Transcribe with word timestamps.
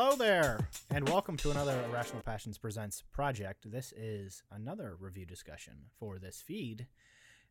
Hello 0.00 0.14
there, 0.14 0.60
and 0.92 1.08
welcome 1.08 1.36
to 1.38 1.50
another 1.50 1.76
Irrational 1.88 2.22
Passions 2.22 2.56
Presents 2.56 3.02
project. 3.10 3.68
This 3.68 3.92
is 3.96 4.44
another 4.52 4.96
review 5.00 5.26
discussion 5.26 5.72
for 5.98 6.20
this 6.20 6.40
feed. 6.40 6.86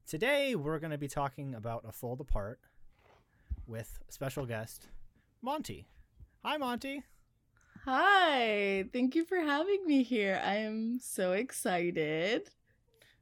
Today, 0.07 0.55
we're 0.55 0.79
going 0.79 0.91
to 0.91 0.97
be 0.97 1.09
talking 1.09 1.53
about 1.53 1.83
A 1.85 1.91
Fold 1.91 2.21
Apart 2.21 2.61
with 3.67 3.99
special 4.07 4.45
guest 4.45 4.87
Monty. 5.41 5.87
Hi, 6.45 6.55
Monty. 6.55 7.03
Hi, 7.83 8.85
thank 8.93 9.13
you 9.15 9.25
for 9.25 9.41
having 9.41 9.85
me 9.85 10.03
here. 10.03 10.41
I 10.41 10.55
am 10.55 10.99
so 11.01 11.33
excited. 11.33 12.49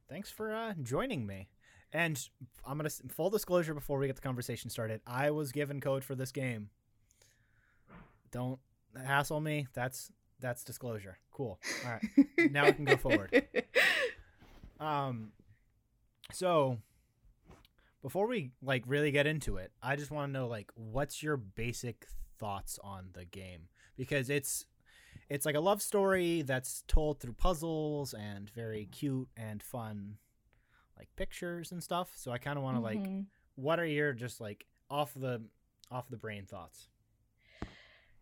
Thanks 0.07 0.29
for 0.29 0.53
uh, 0.53 0.75
joining 0.83 1.25
me. 1.25 1.47
And 1.91 2.23
I'm 2.63 2.77
going 2.77 2.87
to 2.87 3.07
full 3.07 3.31
disclosure 3.31 3.73
before 3.73 3.97
we 3.97 4.05
get 4.05 4.17
the 4.17 4.21
conversation 4.21 4.69
started. 4.69 5.01
I 5.07 5.31
was 5.31 5.51
given 5.51 5.81
code 5.81 6.03
for 6.03 6.13
this 6.13 6.31
game. 6.31 6.69
Don't 8.29 8.59
hassle 9.03 9.39
me. 9.41 9.67
That's 9.73 10.11
that's 10.39 10.63
disclosure. 10.63 11.17
Cool. 11.31 11.59
All 11.85 11.91
right. 11.91 12.03
now 12.51 12.67
we 12.67 12.73
can 12.73 12.85
go 12.85 12.97
forward. 12.97 13.43
Um 14.79 15.31
so 16.31 16.79
before 18.01 18.27
we 18.27 18.51
like 18.61 18.83
really 18.87 19.11
get 19.11 19.25
into 19.27 19.57
it, 19.57 19.71
I 19.81 19.95
just 19.95 20.11
want 20.11 20.29
to 20.29 20.33
know 20.33 20.47
like 20.47 20.71
what's 20.75 21.23
your 21.23 21.37
basic 21.37 22.05
thoughts 22.37 22.77
on 22.83 23.09
the 23.13 23.25
game 23.25 23.69
because 23.97 24.29
it's 24.29 24.65
it's 25.29 25.45
like 25.45 25.55
a 25.55 25.59
love 25.59 25.81
story 25.81 26.41
that's 26.43 26.83
told 26.87 27.19
through 27.19 27.33
puzzles 27.33 28.13
and 28.13 28.49
very 28.49 28.85
cute 28.91 29.27
and 29.35 29.63
fun 29.63 30.17
like 30.97 31.07
pictures 31.15 31.71
and 31.71 31.81
stuff. 31.83 32.11
So 32.15 32.31
I 32.31 32.37
kind 32.37 32.57
of 32.57 32.63
want 32.63 32.77
to 32.77 32.81
like 32.81 32.99
Mhm. 32.99 33.25
what 33.55 33.79
are 33.79 33.85
your 33.85 34.13
just 34.13 34.39
like 34.41 34.65
off 34.89 35.13
the 35.15 35.41
off 35.89 36.09
the 36.09 36.17
brain 36.17 36.45
thoughts? 36.45 36.89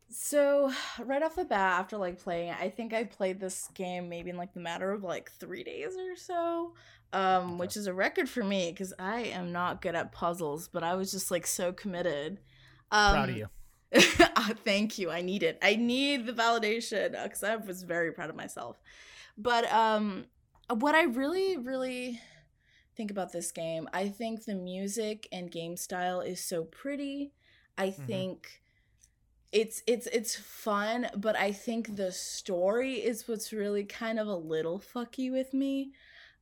So, 0.09 0.71
right 1.03 1.23
off 1.23 1.35
the 1.35 1.45
bat, 1.45 1.79
after 1.79 1.97
like 1.97 2.19
playing 2.19 2.49
it, 2.49 2.57
I 2.59 2.69
think 2.69 2.93
I 2.93 3.03
played 3.03 3.39
this 3.39 3.69
game 3.73 4.09
maybe 4.09 4.29
in 4.29 4.37
like 4.37 4.53
the 4.53 4.59
matter 4.59 4.91
of 4.91 5.03
like 5.03 5.31
three 5.31 5.63
days 5.63 5.95
or 5.97 6.15
so, 6.15 6.73
um, 7.11 7.57
Okay. 7.57 7.57
which 7.57 7.77
is 7.77 7.87
a 7.87 7.93
record 7.93 8.29
for 8.29 8.43
me 8.43 8.71
because 8.71 8.93
I 8.99 9.21
am 9.21 9.51
not 9.51 9.81
good 9.81 9.95
at 9.95 10.11
puzzles, 10.11 10.67
but 10.67 10.83
I 10.83 10.95
was 10.95 11.11
just 11.11 11.31
like 11.31 11.47
so 11.47 11.73
committed. 11.73 12.39
Um, 12.91 13.13
Proud 13.13 13.29
of 13.29 13.35
you. 13.35 13.47
Ah, 14.35 14.51
thank 14.65 14.97
you. 14.97 15.11
I 15.11 15.21
need 15.21 15.43
it. 15.43 15.59
I 15.61 15.75
need 15.75 16.25
the 16.25 16.33
validation 16.33 17.11
because 17.23 17.43
I 17.43 17.55
was 17.57 17.83
very 17.83 18.11
proud 18.11 18.29
of 18.29 18.35
myself. 18.35 18.81
But 19.37 19.71
um, 19.71 20.25
what 20.69 20.95
I 20.95 21.03
really, 21.03 21.57
really 21.57 22.19
think 22.95 23.11
about 23.11 23.31
this 23.31 23.51
game, 23.51 23.87
I 23.93 24.09
think 24.09 24.45
the 24.45 24.55
music 24.55 25.27
and 25.31 25.51
game 25.51 25.77
style 25.77 26.21
is 26.21 26.43
so 26.43 26.63
pretty. 26.65 27.33
I 27.77 27.91
Mhm. 27.97 28.07
think 28.07 28.62
it's 29.53 29.83
it's 29.87 30.07
it's 30.07 30.35
fun, 30.35 31.09
but 31.15 31.35
I 31.37 31.51
think 31.53 31.95
the 31.95 32.11
story 32.11 32.95
is 32.95 33.27
what's 33.27 33.53
really 33.53 33.85
kind 33.85 34.19
of 34.19 34.27
a 34.27 34.35
little 34.35 34.79
fucky 34.79 35.31
with 35.31 35.53
me. 35.53 35.93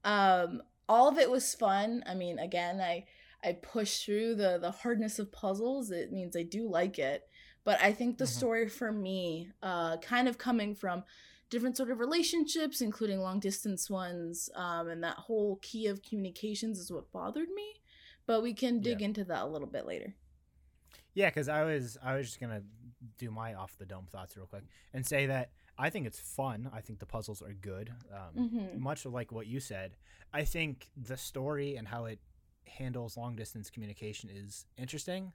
Um, 0.03 0.63
all 0.89 1.07
of 1.09 1.17
it 1.19 1.29
was 1.29 1.53
fun. 1.55 2.03
I 2.07 2.15
mean, 2.15 2.39
again, 2.39 2.79
I 2.81 3.05
I 3.43 3.53
push 3.53 4.05
through 4.05 4.35
the 4.35 4.57
the 4.59 4.71
hardness 4.71 5.19
of 5.19 5.31
puzzles. 5.31 5.91
It 5.91 6.11
means 6.11 6.35
I 6.35 6.43
do 6.43 6.67
like 6.69 6.99
it, 6.99 7.27
but 7.63 7.81
I 7.81 7.93
think 7.93 8.17
the 8.17 8.25
Mhm. 8.25 8.27
story 8.27 8.69
for 8.69 8.91
me, 8.91 9.51
uh, 9.61 9.97
kind 9.97 10.27
of 10.27 10.37
coming 10.37 10.73
from 10.75 11.03
different 11.49 11.75
sort 11.77 11.91
of 11.91 11.99
relationships, 11.99 12.81
including 12.81 13.19
long 13.19 13.39
distance 13.39 13.89
ones, 13.89 14.49
um, 14.55 14.87
and 14.87 15.03
that 15.03 15.17
whole 15.17 15.57
key 15.61 15.87
of 15.87 16.01
communications 16.01 16.79
is 16.79 16.91
what 16.91 17.11
bothered 17.11 17.49
me. 17.49 17.81
But 18.25 18.41
we 18.41 18.53
can 18.53 18.81
dig 18.81 19.01
Yeah. 19.01 19.05
into 19.07 19.25
that 19.25 19.43
a 19.43 19.47
little 19.47 19.67
bit 19.67 19.85
later. 19.85 20.15
Yeah, 21.13 21.29
because 21.29 21.49
I 21.49 21.63
was 21.63 21.97
I 22.03 22.15
was 22.15 22.27
just 22.27 22.39
gonna 22.39 22.63
do 23.17 23.31
my 23.31 23.53
off 23.55 23.77
the 23.77 23.85
dome 23.85 24.05
thoughts 24.11 24.37
real 24.37 24.45
quick 24.45 24.63
and 24.93 25.05
say 25.05 25.25
that 25.27 25.51
I 25.77 25.89
think 25.89 26.05
it's 26.05 26.19
fun. 26.19 26.69
I 26.73 26.81
think 26.81 26.99
the 26.99 27.05
puzzles 27.05 27.41
are 27.41 27.53
good. 27.53 27.91
Um, 28.13 28.49
Mhm. 28.49 28.77
Much 28.79 29.05
like 29.05 29.31
what 29.31 29.47
you 29.47 29.59
said, 29.59 29.95
I 30.31 30.45
think 30.45 30.89
the 30.95 31.17
story 31.17 31.75
and 31.75 31.87
how 31.87 32.05
it 32.05 32.19
handles 32.67 33.17
long 33.17 33.35
distance 33.35 33.69
communication 33.69 34.29
is 34.29 34.65
interesting. 34.77 35.33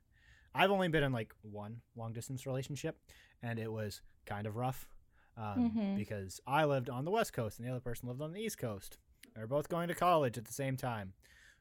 I've 0.55 0.71
only 0.71 0.89
been 0.89 1.03
in 1.03 1.13
like 1.13 1.35
one 1.43 1.83
long 1.97 2.13
distance 2.13 2.47
relationship, 2.47 2.97
and 3.43 3.59
it 3.59 3.71
was 3.73 4.01
kind 4.25 4.47
of 4.47 4.57
rough 4.57 4.89
um, 5.37 5.71
Mhm. 5.73 5.97
because 5.97 6.41
I 6.47 6.65
lived 6.65 6.89
on 6.89 7.05
the 7.05 7.11
west 7.11 7.33
coast 7.35 7.59
and 7.59 7.67
the 7.69 7.71
other 7.73 7.81
person 7.81 8.09
lived 8.09 8.23
on 8.23 8.33
the 8.33 8.41
east 8.41 8.57
coast. 8.57 8.97
They 9.35 9.41
were 9.43 9.47
both 9.47 9.69
going 9.69 9.89
to 9.89 9.95
college 9.95 10.39
at 10.39 10.47
the 10.47 10.53
same 10.53 10.77
time, 10.79 11.13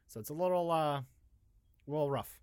so 0.06 0.18
it's 0.20 0.30
a 0.30 0.34
little 0.34 0.70
uh, 0.70 1.00
a 1.00 1.04
little 1.86 2.08
rough. 2.10 2.40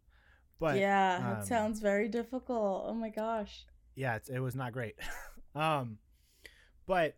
But 0.64 0.80
yeah, 0.80 1.38
um, 1.40 1.46
sounds 1.46 1.80
very 1.82 2.08
difficult. 2.08 2.86
Oh 2.88 2.94
my 2.94 3.10
gosh. 3.10 3.66
yeah, 3.96 4.16
it's, 4.16 4.30
it 4.30 4.40
was 4.40 4.56
not 4.56 4.72
great. 4.72 4.96
um, 5.56 5.98
but 6.88 7.18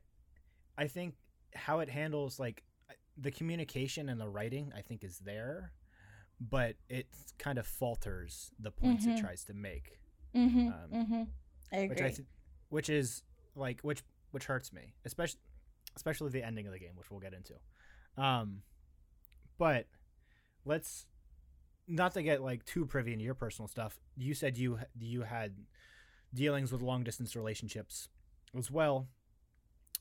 I 0.78 0.88
think 0.88 1.14
how 1.54 1.80
it 1.80 1.90
handles 1.90 2.40
like 2.40 2.64
the 3.18 3.30
communication 3.32 4.10
and 4.10 4.20
the 4.20 4.28
writing, 4.28 4.74
I 4.76 4.82
think 4.82 5.04
is 5.04 5.20
there, 5.20 5.72
but 6.42 6.76
it 6.90 7.08
kind 7.38 7.58
of 7.60 7.66
falters 7.68 8.52
the 8.60 8.72
points 8.72 9.06
Mhm. 9.06 9.18
it 9.18 9.22
tries 9.22 9.44
to 9.46 9.54
make, 9.54 10.00
Mm-hmm. 10.36 10.68
Um, 10.68 10.74
mm-hmm. 10.94 11.24
I 11.72 11.86
which. 11.88 12.02
I 12.02 12.10
th- 12.10 12.28
which 12.70 12.90
is 12.90 13.24
like 13.56 13.80
which 13.82 14.04
which 14.32 14.46
hurts 14.46 14.74
me, 14.74 14.96
especially 15.06 15.40
especially 15.96 16.30
the 16.32 16.44
ending 16.44 16.66
of 16.68 16.74
the 16.74 16.80
game, 16.80 16.96
which 16.96 17.10
we'll 17.12 17.22
get 17.22 17.34
into. 17.34 17.54
Um, 18.22 18.64
but 19.58 19.86
let's 20.66 21.06
not 21.88 22.14
to 22.14 22.24
get 22.24 22.42
like 22.42 22.66
too 22.66 22.86
privy 22.86 23.14
into 23.14 23.24
your 23.26 23.34
personal 23.36 23.68
stuff. 23.68 24.00
You 24.16 24.34
said 24.34 24.58
you 24.58 24.80
you 24.98 25.22
had 25.24 25.56
dealings 26.34 26.72
with 26.72 26.82
long 26.82 27.04
distance 27.04 27.36
relationships 27.36 28.10
as 28.58 28.70
well, 28.72 29.08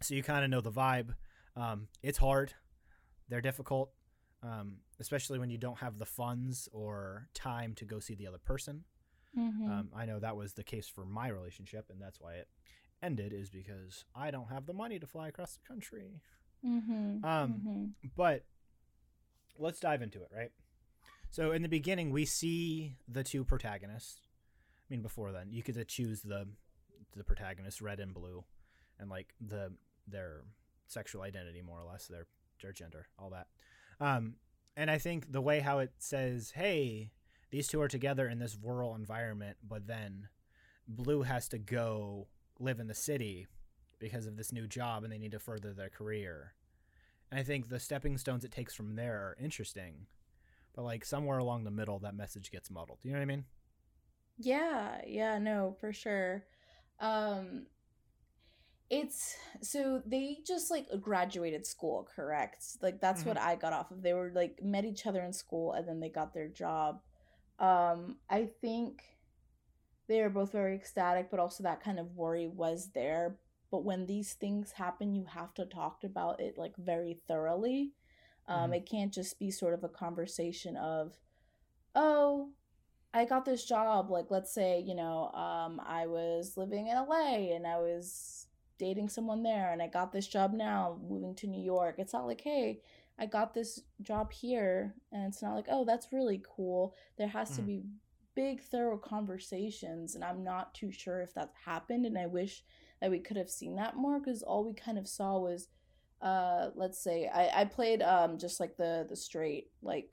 so 0.01 0.15
you 0.15 0.23
kind 0.23 0.45
of 0.45 0.51
know 0.51 0.61
the 0.61 0.73
vibe. 0.73 1.15
Um, 1.57 1.89
it's 2.03 2.19
hard; 2.19 2.55
they're 3.29 3.41
difficult, 3.41 3.91
um, 4.43 4.79
especially 5.01 5.39
when 5.39 5.51
you 5.51 5.59
don't 5.59 5.79
have 5.79 5.99
the 5.99 6.07
funds 6.07 6.69
or 6.73 7.29
time 7.35 7.75
to 7.77 7.85
go 7.85 8.01
see 8.01 8.15
the 8.15 8.27
other 8.27 8.39
person. 8.39 8.85
Mhm. 9.37 9.69
Um, 9.69 9.91
I 9.95 10.07
know 10.07 10.21
that 10.21 10.37
was 10.37 10.55
the 10.55 10.65
case 10.65 10.89
for 10.89 11.05
my 11.05 11.29
relationship, 11.29 11.91
and 11.91 12.01
that's 12.01 12.21
why 12.21 12.35
it 12.35 12.49
ended. 13.03 13.33
Is 13.33 13.51
because 13.51 14.05
I 14.15 14.31
don't 14.31 14.49
have 14.49 14.67
the 14.67 14.73
money 14.75 14.99
to 14.99 15.07
fly 15.07 15.29
across 15.29 15.55
the 15.57 15.67
country. 15.67 16.23
Mhm. 16.65 17.23
Um, 17.25 17.61
Mhm. 17.61 18.11
But 18.17 18.47
let's 19.59 19.81
dive 19.81 20.03
into 20.03 20.23
it, 20.23 20.31
right? 20.33 20.53
So 21.35 21.51
in 21.51 21.63
the 21.63 21.69
beginning, 21.69 22.13
we 22.13 22.27
see 22.27 22.95
the 23.09 23.25
two 23.25 23.43
protagonists. 23.43 24.21
I 24.23 24.87
mean, 24.89 25.03
before 25.03 25.33
then, 25.33 25.49
you 25.51 25.65
could 25.65 25.89
choose 25.89 26.23
the 26.23 26.47
the 27.17 27.25
protagonist, 27.25 27.81
red 27.81 27.99
and 27.99 28.15
blue, 28.15 28.45
and 29.01 29.11
like 29.11 29.35
the 29.41 29.73
their 30.07 30.43
sexual 30.87 31.23
identity, 31.23 31.61
more 31.61 31.81
or 31.81 31.91
less, 31.91 32.07
their 32.07 32.29
their 32.63 32.71
gender, 32.71 33.09
all 33.19 33.31
that. 33.31 33.49
Um, 33.99 34.37
and 34.77 34.89
I 34.89 34.99
think 34.99 35.33
the 35.33 35.41
way 35.41 35.59
how 35.59 35.81
it 35.81 35.91
says, 35.99 36.53
"Hey, 36.53 37.11
these 37.51 37.67
two 37.67 37.81
are 37.81 37.89
together 37.89 38.29
in 38.29 38.39
this 38.39 38.57
rural 38.63 38.95
environment," 38.95 39.57
but 39.69 39.89
then 39.89 40.29
blue 40.87 41.23
has 41.23 41.49
to 41.49 41.59
go 41.59 42.29
live 42.61 42.79
in 42.79 42.87
the 42.87 42.95
city 42.95 43.49
because 43.99 44.29
of 44.29 44.37
this 44.37 44.53
new 44.53 44.69
job, 44.69 45.03
and 45.03 45.13
they 45.13 45.19
need 45.19 45.33
to 45.33 45.41
further 45.41 45.73
their 45.73 45.91
career. 45.91 46.55
And 47.33 47.41
I 47.41 47.43
think 47.43 47.71
the 47.71 47.81
stepping 47.81 48.19
stones 48.19 48.45
it 48.45 48.53
takes 48.53 48.73
from 48.73 48.95
there 48.95 49.17
are 49.17 49.37
interesting. 49.41 50.07
But 50.75 50.83
like 50.83 51.05
somewhere 51.05 51.39
along 51.39 51.65
the 51.65 51.71
middle 51.71 51.99
that 52.01 52.17
message 52.17 52.51
gets 52.51 52.71
muddled. 52.71 52.99
You 53.03 53.13
know 53.13 53.19
what 53.19 53.23
I 53.23 53.27
mean? 53.27 53.45
Yeah, 54.39 55.01
yeah, 55.07 55.39
no, 55.39 55.77
for 55.81 55.93
sure. 55.93 56.45
Um 57.01 57.67
it's 58.91 59.37
so 59.63 60.03
they 60.05 60.39
just 60.47 60.71
like 60.71 60.87
graduated 61.01 61.67
school, 61.67 62.09
correct? 62.15 62.65
Like 62.83 63.01
that's 63.01 63.25
what 63.25 63.39
I 63.39 63.57
got 63.57 63.73
off 63.73 63.91
of. 63.91 64.03
They 64.03 64.13
were 64.13 64.31
like 64.35 64.63
met 64.63 64.85
each 64.85 65.07
other 65.07 65.23
in 65.23 65.33
school 65.33 65.73
and 65.73 65.89
then 65.89 66.01
they 66.01 66.09
got 66.09 66.35
their 66.35 66.49
job. 66.49 67.01
Um 67.59 68.17
I 68.29 68.49
think 68.61 69.03
they 70.07 70.21
are 70.21 70.31
both 70.31 70.53
very 70.53 70.75
ecstatic, 70.75 71.31
but 71.31 71.41
also 71.41 71.63
that 71.63 71.83
kind 71.83 71.99
of 71.99 72.15
worry 72.15 72.47
was 72.47 72.91
there. 72.95 73.39
But 73.71 73.85
when 73.85 74.07
these 74.07 74.35
things 74.35 74.73
happen, 74.73 75.15
you 75.15 75.25
have 75.25 75.55
to 75.55 75.65
talk 75.65 76.05
about 76.05 76.41
it 76.41 76.59
like 76.59 76.77
very 76.77 77.21
thoroughly. 77.27 77.93
Um, 78.49 78.73
Mhm. 78.73 78.77
It 78.77 78.87
can't 78.87 79.13
just 79.13 79.39
be 79.39 79.51
sort 79.51 79.75
of 79.75 79.85
a 79.85 79.89
conversation 79.89 80.77
of, 80.77 81.19
oh, 81.95 82.51
I 83.15 83.25
got 83.25 83.45
this 83.45 83.65
job. 83.65 84.11
Like, 84.11 84.31
let's 84.31 84.53
say, 84.53 84.81
you 84.81 84.95
know, 84.95 85.31
um, 85.33 85.81
I 85.85 86.07
was 86.07 86.57
living 86.57 86.89
in 86.89 86.97
LA 86.97 87.53
and 87.55 87.67
I 87.67 87.79
was 87.79 88.49
dating 88.79 89.09
someone 89.09 89.43
there 89.43 89.73
and 89.73 89.83
I 89.83 89.87
got 89.89 90.13
this 90.13 90.27
job 90.27 90.53
now, 90.53 90.99
moving 91.09 91.35
to 91.37 91.47
New 91.47 91.63
York. 91.63 91.97
It's 91.99 92.13
not 92.13 92.27
like, 92.27 92.41
hey, 92.41 92.83
I 93.19 93.27
got 93.27 93.55
this 93.55 93.81
job 94.03 94.33
here. 94.33 94.97
And 95.13 95.25
it's 95.27 95.43
not 95.43 95.55
like, 95.55 95.67
oh, 95.71 95.85
that's 95.85 96.13
really 96.13 96.43
cool. 96.45 96.95
There 97.17 97.29
has 97.29 97.55
to 97.57 97.63
Mhm. 97.63 97.67
be 97.67 97.85
big, 98.35 98.61
thorough 98.63 98.99
conversations. 98.99 100.15
And 100.17 100.25
I'm 100.25 100.43
not 100.43 100.75
too 100.75 100.91
sure 100.91 101.21
if 101.23 101.33
that's 101.35 101.55
happened. 101.65 102.07
And 102.07 102.19
I 102.19 102.27
wish 102.27 102.65
that 103.01 103.11
we 103.11 103.21
could 103.21 103.37
have 103.37 103.51
seen 103.51 103.77
that 103.77 103.97
more 103.97 104.19
because 104.19 104.43
all 104.43 104.65
we 104.65 104.75
kind 104.75 104.99
of 104.99 105.07
saw 105.09 105.39
was, 105.39 105.69
uh, 106.25 106.71
let's 106.75 106.99
say 106.99 107.31
I, 107.33 107.61
I 107.61 107.65
played 107.67 108.03
um 108.03 108.39
just 108.39 108.59
like 108.59 108.77
the 108.79 109.07
the 109.09 109.15
straight 109.15 109.69
like 109.83 110.09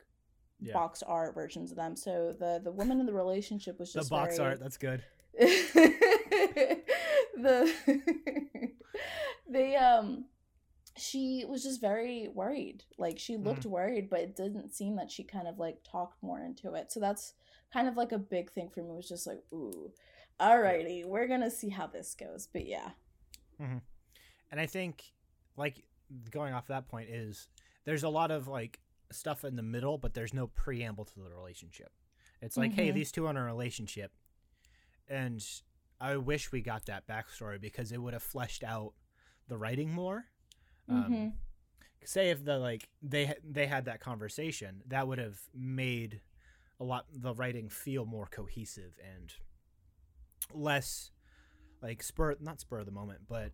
yeah. 0.59 0.73
box 0.73 1.01
art 1.03 1.33
versions 1.33 1.71
of 1.71 1.77
them. 1.77 1.95
So 1.95 2.35
the 2.37 2.59
the 2.61 2.71
woman 2.71 2.99
in 2.99 3.05
the 3.05 3.13
relationship 3.13 3.79
was 3.79 3.93
just 3.93 4.09
the 4.09 4.15
box 4.15 4.37
very... 4.37 4.49
art. 4.49 4.59
That's 4.59 4.77
good. 4.77 5.03
the 5.39 6.91
they 9.49 9.77
um 9.77 10.25
she 10.97 11.45
was 11.47 11.63
just 11.63 11.79
very 11.79 12.27
worried. 12.33 12.83
Like 12.97 13.17
she 13.17 13.37
looked 13.37 13.63
mm. 13.63 13.71
worried, 13.71 14.09
but 14.09 14.19
it 14.19 14.35
didn't 14.35 14.73
seem 14.73 14.97
that 14.97 15.09
she 15.09 15.23
kind 15.23 15.47
of 15.47 15.57
like 15.57 15.77
talked 15.89 16.21
more 16.21 16.41
into 16.41 16.73
it. 16.73 16.91
So 16.91 16.99
that's 16.99 17.35
kind 17.73 17.87
of 17.87 17.95
like 17.95 18.11
a 18.11 18.19
big 18.19 18.51
thing 18.51 18.69
for 18.69 18.81
me. 18.81 18.93
Was 18.93 19.07
just 19.07 19.25
like, 19.25 19.41
ooh, 19.53 19.91
alrighty, 20.39 21.05
we're 21.05 21.27
gonna 21.27 21.49
see 21.49 21.69
how 21.69 21.87
this 21.87 22.15
goes. 22.15 22.49
But 22.51 22.67
yeah. 22.67 22.89
Mm-hmm. 23.61 23.77
And 24.51 24.59
I 24.59 24.65
think, 24.65 25.13
like 25.55 25.85
going 26.29 26.53
off 26.53 26.67
that 26.67 26.87
point 26.87 27.09
is 27.09 27.47
there's 27.85 28.03
a 28.03 28.09
lot 28.09 28.31
of 28.31 28.47
like 28.47 28.79
stuff 29.11 29.43
in 29.43 29.55
the 29.55 29.63
middle, 29.63 29.97
but 29.97 30.13
there's 30.13 30.33
no 30.33 30.47
preamble 30.47 31.05
to 31.05 31.19
the 31.19 31.29
relationship. 31.29 31.91
It's 32.41 32.57
like, 32.57 32.71
mm-hmm. 32.71 32.81
hey, 32.81 32.91
these 32.91 33.11
two 33.11 33.27
are 33.27 33.29
in 33.29 33.37
a 33.37 33.43
relationship, 33.43 34.11
and 35.07 35.43
I 35.99 36.17
wish 36.17 36.51
we 36.51 36.61
got 36.61 36.85
that 36.87 37.07
backstory 37.07 37.61
because 37.61 37.91
it 37.91 38.01
would 38.01 38.13
have 38.13 38.23
fleshed 38.23 38.63
out 38.63 38.93
the 39.47 39.57
writing 39.57 39.93
more. 39.93 40.25
Um, 40.89 41.03
mm-hmm. 41.03 41.13
Um, 41.13 41.33
say 42.03 42.31
if 42.31 42.43
the 42.43 42.57
like 42.57 42.89
they 43.01 43.33
they 43.43 43.67
had 43.67 43.85
that 43.85 43.99
conversation, 43.99 44.81
that 44.87 45.07
would 45.07 45.19
have 45.19 45.39
made 45.53 46.21
a 46.79 46.83
lot 46.83 47.05
the 47.13 47.33
writing 47.33 47.69
feel 47.69 48.05
more 48.05 48.25
cohesive 48.25 48.97
and 49.13 49.33
less 50.53 51.11
like 51.81 52.01
spur 52.01 52.35
not 52.39 52.59
spur 52.59 52.79
of 52.79 52.85
the 52.85 52.91
moment, 52.91 53.21
but 53.27 53.51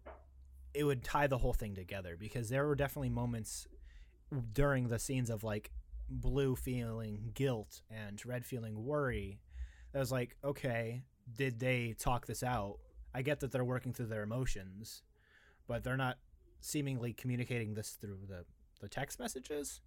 it 0.73 0.83
would 0.83 1.03
tie 1.03 1.27
the 1.27 1.37
whole 1.37 1.53
thing 1.53 1.75
together 1.75 2.15
because 2.19 2.49
there 2.49 2.65
were 2.67 2.75
definitely 2.75 3.09
moments 3.09 3.67
during 4.53 4.87
the 4.87 4.99
scenes 4.99 5.29
of 5.29 5.43
like 5.43 5.71
blue 6.09 6.55
feeling 6.55 7.31
guilt 7.33 7.81
and 7.89 8.25
red 8.25 8.45
feeling 8.45 8.85
worry 8.85 9.39
that 9.91 9.99
was 9.99 10.11
like 10.11 10.35
okay 10.43 11.01
did 11.35 11.59
they 11.59 11.93
talk 11.99 12.25
this 12.25 12.43
out 12.43 12.77
i 13.13 13.21
get 13.21 13.39
that 13.39 13.51
they're 13.51 13.65
working 13.65 13.93
through 13.93 14.05
their 14.05 14.23
emotions 14.23 15.03
but 15.67 15.83
they're 15.83 15.97
not 15.97 16.17
seemingly 16.61 17.13
communicating 17.13 17.73
this 17.73 17.97
through 17.99 18.19
the 18.27 18.45
the 18.79 18.87
text 18.87 19.19
messages 19.19 19.81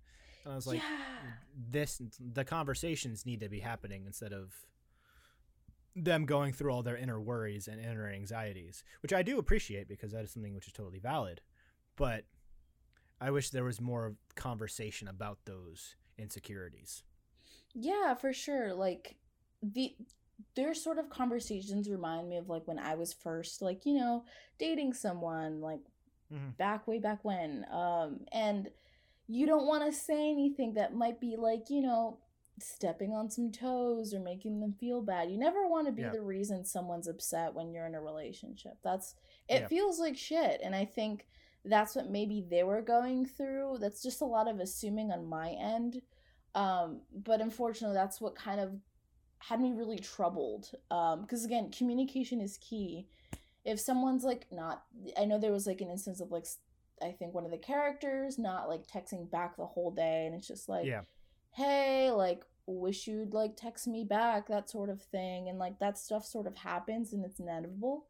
and 0.45 0.53
i 0.53 0.57
was 0.57 0.67
like 0.67 0.79
yeah. 0.79 1.31
this 1.71 2.03
the 2.33 2.45
conversations 2.45 3.25
need 3.25 3.41
to 3.41 3.49
be 3.49 3.61
happening 3.61 4.05
instead 4.07 4.33
of 4.33 4.53
them 5.97 6.25
going 6.25 6.53
through 6.53 6.73
all 6.73 6.83
their 6.83 6.97
inner 6.97 7.21
worries 7.21 7.67
and 7.67 7.81
inner 7.81 8.09
anxieties 8.09 8.85
which 9.03 9.13
i 9.13 9.23
do 9.23 9.39
appreciate 9.39 9.89
because 9.89 10.13
that 10.13 10.25
is 10.25 10.31
something 10.31 10.55
which 10.55 10.67
is 10.67 10.73
totally 10.73 11.01
valid 11.01 11.41
but 11.97 12.25
I 13.21 13.31
wish 13.31 13.51
there 13.51 13.65
was 13.65 13.81
more 13.81 14.15
conversation 14.35 15.07
about 15.07 15.39
those 15.45 15.97
insecurities. 16.19 17.03
Yeah, 17.75 18.15
for 18.15 18.33
sure. 18.33 18.73
Like 18.73 19.17
the 19.63 19.95
their 20.57 20.73
sort 20.73 20.99
of 20.99 21.11
conversations 21.11 21.91
remind 21.91 22.31
me 22.31 22.39
of 22.39 22.49
like 22.49 22.67
when 22.67 22.79
I 22.79 22.95
was 22.95 23.13
first 23.13 23.61
like, 23.61 23.85
you 23.85 23.99
know, 23.99 24.25
dating 24.59 24.95
someone 24.95 25.61
like 25.61 25.81
mm-hmm. 26.33 26.51
back 26.57 26.89
way 26.89 26.99
back 26.99 27.19
when. 27.23 27.67
Um 27.71 28.21
and 28.33 28.71
you 29.29 29.47
don't 29.47 29.67
want 29.67 29.85
to 29.85 29.97
say 29.97 30.31
anything 30.31 30.75
that 30.75 30.95
might 30.95 31.21
be 31.21 31.37
like, 31.37 31.69
you 31.69 31.83
know, 31.83 32.19
stepping 32.63 33.13
on 33.13 33.31
some 33.31 33.51
toes 33.51 34.15
or 34.15 34.21
making 34.21 34.61
them 34.61 34.73
feel 34.73 35.03
bad. 35.03 35.31
You 35.31 35.39
never 35.39 35.67
want 35.67 35.87
to 35.87 35.93
be 35.93 36.03
yeah. 36.03 36.11
the 36.11 36.21
reason 36.21 36.65
someone's 36.65 37.09
upset 37.09 37.55
when 37.55 37.73
you're 37.73 37.87
in 37.87 37.95
a 37.95 38.01
relationship. 38.01 38.79
That's 38.83 39.15
it 39.49 39.63
yeah. 39.63 39.69
feels 39.69 39.99
like 39.99 40.17
shit 40.17 40.61
and 40.63 40.75
I 40.75 40.85
think 40.85 41.27
that's 41.65 41.95
what 41.95 42.11
maybe 42.11 42.45
they 42.49 42.63
were 42.63 42.83
going 42.83 43.27
through. 43.27 43.79
That's 43.81 44.03
just 44.03 44.23
a 44.23 44.27
lot 44.27 44.49
of 44.49 44.61
assuming 44.61 45.11
on 45.11 45.29
my 45.29 45.51
end. 45.51 46.01
Um, 46.55 47.03
but 47.15 47.41
unfortunately, 47.41 47.95
that's 47.95 48.21
what 48.21 48.35
kind 48.35 48.61
of 48.61 48.73
had 49.39 49.61
me 49.61 49.73
really 49.73 49.99
troubled. 49.99 50.71
Um, 50.91 51.23
because 51.23 51.45
again, 51.45 51.71
communication 51.71 52.41
is 52.41 52.59
key. 52.59 53.09
If 53.65 53.79
someone's 53.79 54.25
like 54.25 54.47
not, 54.51 54.85
I 55.19 55.27
know 55.27 55.39
there 55.39 55.53
was 55.53 55.67
like 55.67 55.81
an 55.81 55.91
instance 55.91 56.21
of 56.21 56.31
like, 56.31 56.47
I 57.03 57.13
think 57.13 57.35
one 57.35 57.45
of 57.45 57.51
the 57.51 57.59
characters 57.59 58.39
not 58.39 58.69
like 58.69 58.87
texting 58.87 59.31
back 59.31 59.57
the 59.57 59.67
whole 59.67 59.91
day, 59.91 60.27
and 60.27 60.35
it's 60.35 60.49
just 60.49 60.69
like, 60.69 60.87
yeah. 60.87 61.03
hey, 61.53 62.11
like, 62.11 62.45
wish 62.67 63.07
you'd 63.07 63.35
like 63.35 63.57
text 63.57 63.87
me 63.87 64.05
back, 64.05 64.49
that 64.49 64.71
sort 64.71 64.91
of 64.91 65.03
thing, 65.03 65.49
and 65.49 65.59
like 65.59 65.79
that 65.79 65.99
stuff 65.99 66.25
sort 66.25 66.47
of 66.47 66.57
happens 66.57 67.13
and 67.13 67.25
it's 67.25 67.41
inevitable. 67.41 68.07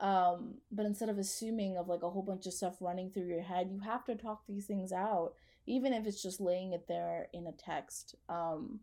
Um 0.00 0.54
but 0.70 0.86
instead 0.86 1.08
of 1.08 1.18
assuming 1.18 1.76
of 1.76 1.88
like 1.88 2.02
a 2.02 2.10
whole 2.10 2.22
bunch 2.22 2.46
of 2.46 2.54
stuff 2.54 2.76
running 2.80 3.10
through 3.10 3.26
your 3.26 3.42
head 3.42 3.68
you 3.70 3.80
have 3.80 4.04
to 4.06 4.16
talk 4.16 4.42
these 4.48 4.66
things 4.66 4.90
out 4.90 5.34
even 5.66 5.92
if 5.92 6.06
it's 6.06 6.22
just 6.22 6.40
laying 6.40 6.72
it 6.72 6.88
there 6.88 7.28
in 7.32 7.46
a 7.46 7.52
text. 7.52 8.16
Um 8.28 8.80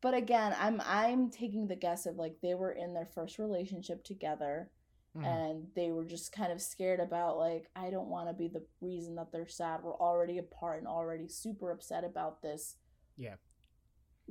but 0.00 0.14
again 0.14 0.54
i'm 0.60 0.80
i'm 0.84 1.30
taking 1.30 1.66
the 1.66 1.76
guess 1.76 2.06
of 2.06 2.16
like 2.16 2.36
they 2.42 2.54
were 2.54 2.72
in 2.72 2.94
their 2.94 3.06
first 3.06 3.38
relationship 3.38 4.04
together 4.04 4.70
mm. 5.16 5.24
and 5.24 5.66
they 5.74 5.90
were 5.90 6.04
just 6.04 6.32
kind 6.32 6.52
of 6.52 6.60
scared 6.60 7.00
about 7.00 7.38
like 7.38 7.68
i 7.74 7.90
don't 7.90 8.08
want 8.08 8.28
to 8.28 8.34
be 8.34 8.48
the 8.48 8.62
reason 8.80 9.14
that 9.16 9.32
they're 9.32 9.48
sad. 9.48 9.80
We're 9.82 9.96
already 9.96 10.38
apart 10.38 10.78
and 10.78 10.86
already 10.86 11.28
super 11.28 11.70
upset 11.70 12.04
about 12.04 12.42
this 12.42 12.76
yeah 13.16 13.34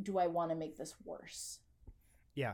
do 0.02 0.18
i 0.18 0.28
want 0.28 0.50
to 0.50 0.56
make 0.56 0.78
this 0.78 0.96
worse 1.04 1.60
yeah 2.34 2.54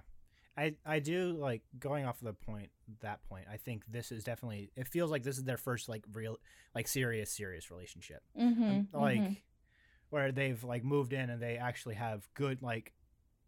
I 0.58 0.76
I 0.86 1.00
do 1.00 1.38
like 1.40 1.62
going 1.80 2.06
off 2.06 2.22
of 2.22 2.28
the 2.28 2.34
point 2.34 2.70
that 3.02 3.24
point. 3.28 3.46
I 3.52 3.58
think 3.58 3.84
this 3.88 4.12
is 4.12 4.24
definitely 4.24 4.70
it 4.76 4.88
feels 4.88 5.10
like 5.10 5.24
this 5.24 5.38
is 5.38 5.44
their 5.44 5.58
first 5.58 5.88
like 5.88 6.04
real 6.14 6.38
like 6.76 6.88
serious 6.88 7.32
serious 7.32 7.72
relationship. 7.72 8.22
Mm-hmm, 8.40 8.64
um, 8.64 8.88
like 8.94 9.20
mm-hmm. 9.20 9.34
where 10.10 10.32
they've 10.32 10.62
like 10.64 10.84
moved 10.84 11.14
in 11.14 11.30
and 11.30 11.42
they 11.42 11.58
actually 11.58 11.96
have 11.96 12.28
good 12.34 12.62
like 12.62 12.94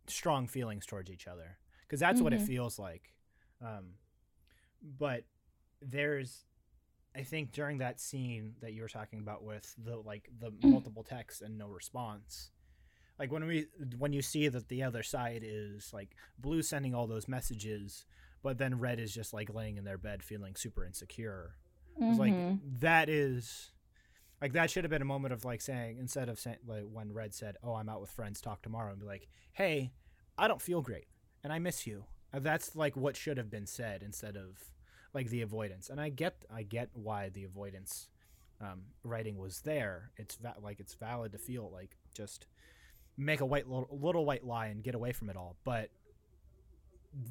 strong 0.08 0.48
feelings 0.48 0.86
towards 0.86 1.12
each 1.12 1.28
other 1.28 1.58
because 1.82 2.00
that's 2.00 2.16
mm-hmm. 2.16 2.24
what 2.24 2.34
it 2.34 2.38
mm-hmm. 2.38 2.46
feels 2.46 2.80
like. 2.80 3.14
Um, 3.62 3.96
but 4.98 5.26
there's 5.82 6.46
I 7.16 7.24
think 7.24 7.52
during 7.52 7.80
that 7.80 8.00
scene 8.00 8.56
that 8.62 8.74
you 8.74 8.82
were 8.82 8.88
talking 8.88 9.20
about 9.20 9.44
with 9.44 9.76
the 9.78 9.98
like 9.98 10.30
the 10.40 10.52
mm. 10.52 10.72
multiple 10.72 11.04
texts 11.04 11.42
and 11.42 11.58
no 11.58 11.68
response 11.68 12.50
like 13.20 13.32
when 13.32 13.46
we 13.46 13.68
when 13.98 14.14
you 14.14 14.22
see 14.22 14.48
that 14.48 14.68
the 14.70 14.84
other 14.84 15.04
side 15.04 15.42
is 15.44 15.92
like 15.94 16.16
blue 16.40 16.62
sending 16.62 16.94
all 16.94 17.08
those 17.08 17.28
messages 17.28 18.06
but 18.42 18.58
then 18.58 18.80
red 18.80 19.00
is 19.00 19.14
just 19.14 19.34
like 19.34 19.54
laying 19.54 19.78
in 19.78 19.84
their 19.84 19.98
bed 19.98 20.24
feeling 20.24 20.56
super 20.56 20.86
insecure 20.86 21.56
mm-hmm. 22.00 22.10
it's 22.10 22.20
like 22.20 22.34
mm-hmm. 22.34 22.56
that 22.80 23.10
is 23.10 23.72
like 24.42 24.54
that 24.54 24.70
should 24.70 24.84
have 24.84 24.92
been 24.92 25.02
a 25.02 25.06
moment 25.06 25.34
of 25.34 25.46
like 25.46 25.62
saying 25.62 25.98
instead 25.98 26.30
of 26.30 26.40
saying 26.40 26.58
like 26.68 26.84
when 26.92 27.14
red 27.14 27.34
said 27.34 27.56
oh 27.64 27.76
i'm 27.76 27.90
out 27.90 28.02
with 28.02 28.10
friends 28.10 28.42
talk 28.42 28.62
tomorrow 28.62 28.92
and 28.92 29.00
be 29.00 29.06
like 29.06 29.28
hey 29.54 29.92
i 30.38 30.48
don't 30.48 30.62
feel 30.62 30.82
great 30.82 31.08
and 31.44 31.54
i 31.54 31.60
miss 31.60 31.88
you 31.88 32.04
uh, 32.34 32.40
that's 32.40 32.76
like 32.76 32.96
what 32.96 33.16
should 33.16 33.38
have 33.38 33.50
been 33.50 33.68
said 33.68 34.02
instead 34.04 34.36
of 34.36 34.72
like 35.14 35.30
the 35.30 35.42
avoidance 35.42 35.90
and 35.90 36.02
i 36.02 36.10
get 36.10 36.44
i 36.54 36.64
get 36.64 36.90
why 36.94 37.30
the 37.30 37.44
avoidance 37.44 38.10
um, 38.62 38.84
writing 39.04 39.38
was 39.38 39.62
there 39.62 40.12
it's 40.16 40.36
va- 40.36 40.56
like 40.62 40.80
it's 40.80 40.94
valid 40.94 41.34
to 41.34 41.38
feel 41.38 41.70
like 41.74 41.98
just 42.14 42.46
make 43.18 43.42
a 43.42 43.46
white 43.46 43.68
little, 43.68 43.88
little 43.92 44.26
white 44.26 44.46
lie 44.46 44.68
and 44.68 44.84
get 44.84 44.96
away 44.96 45.12
from 45.12 45.30
it 45.30 45.36
all. 45.36 45.56
But 45.64 45.90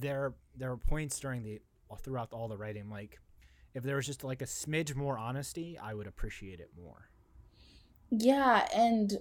there 0.00 0.34
there 0.56 0.70
are 0.70 0.76
points 0.76 1.18
during 1.18 1.42
the 1.42 1.60
throughout 2.02 2.32
all 2.32 2.48
the 2.48 2.56
writing 2.56 2.88
like 2.88 3.18
if 3.74 3.82
there 3.82 3.96
was 3.96 4.06
just 4.06 4.24
like 4.24 4.42
a 4.42 4.46
smidge 4.46 4.94
more 4.94 5.18
honesty, 5.18 5.78
I 5.78 5.94
would 5.94 6.06
appreciate 6.06 6.60
it 6.60 6.70
more. 6.78 7.08
Yeah, 8.10 8.68
and 8.74 9.12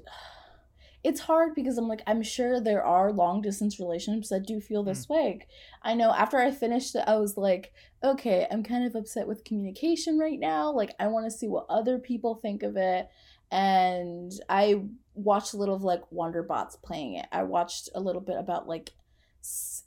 it's 1.04 1.22
hard 1.22 1.56
because 1.56 1.78
I'm 1.78 1.88
like, 1.88 2.04
I'm 2.06 2.22
sure 2.22 2.60
there 2.60 2.84
are 2.84 3.12
long 3.12 3.42
distance 3.42 3.80
relationships 3.80 4.30
that 4.30 4.46
do 4.46 4.60
feel 4.60 4.84
this 4.84 5.06
mm. 5.06 5.10
way. 5.10 5.48
I 5.82 5.94
know 5.94 6.12
after 6.12 6.38
I 6.38 6.52
finished 6.52 6.96
it, 6.96 7.04
I 7.08 7.16
was 7.16 7.38
like, 7.38 7.74
okay, 8.04 8.46
I'm 8.52 8.64
kind 8.64 8.86
of 8.86 8.96
upset 8.96 9.28
with 9.28 9.44
communication 9.44 10.20
right 10.20 10.40
now. 10.40 10.72
Like, 10.72 10.94
I 11.00 11.08
want 11.08 11.26
to 11.26 11.32
see 11.32 11.48
what 11.48 11.66
other 11.70 11.98
people 11.98 12.36
think 12.36 12.62
of 12.62 12.76
it 12.76 13.08
and 13.52 14.32
I 14.50 14.84
watched 15.14 15.54
a 15.54 15.58
little 15.58 15.76
of 15.76 15.84
like 15.84 16.02
Wanderbots 16.12 16.82
playing 16.82 17.16
it. 17.16 17.28
I 17.32 17.44
watched 17.44 17.90
a 17.94 18.00
little 18.00 18.22
bit 18.22 18.38
about 18.38 18.68
like 18.68 18.92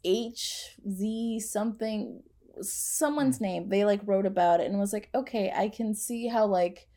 H 0.05 0.77
Z 0.89 1.41
something 1.41 2.23
someone's 2.61 3.39
hmm. 3.39 3.45
name. 3.45 3.69
They 3.69 3.85
like 3.85 4.01
wrote 4.05 4.27
about 4.27 4.61
it 4.61 4.71
and 4.71 4.79
was 4.79 4.93
like, 4.93 5.09
okay, 5.15 5.53
I 5.55 5.69
can 5.69 5.95
see 5.95 6.29
how 6.29 6.47
like 6.47 6.89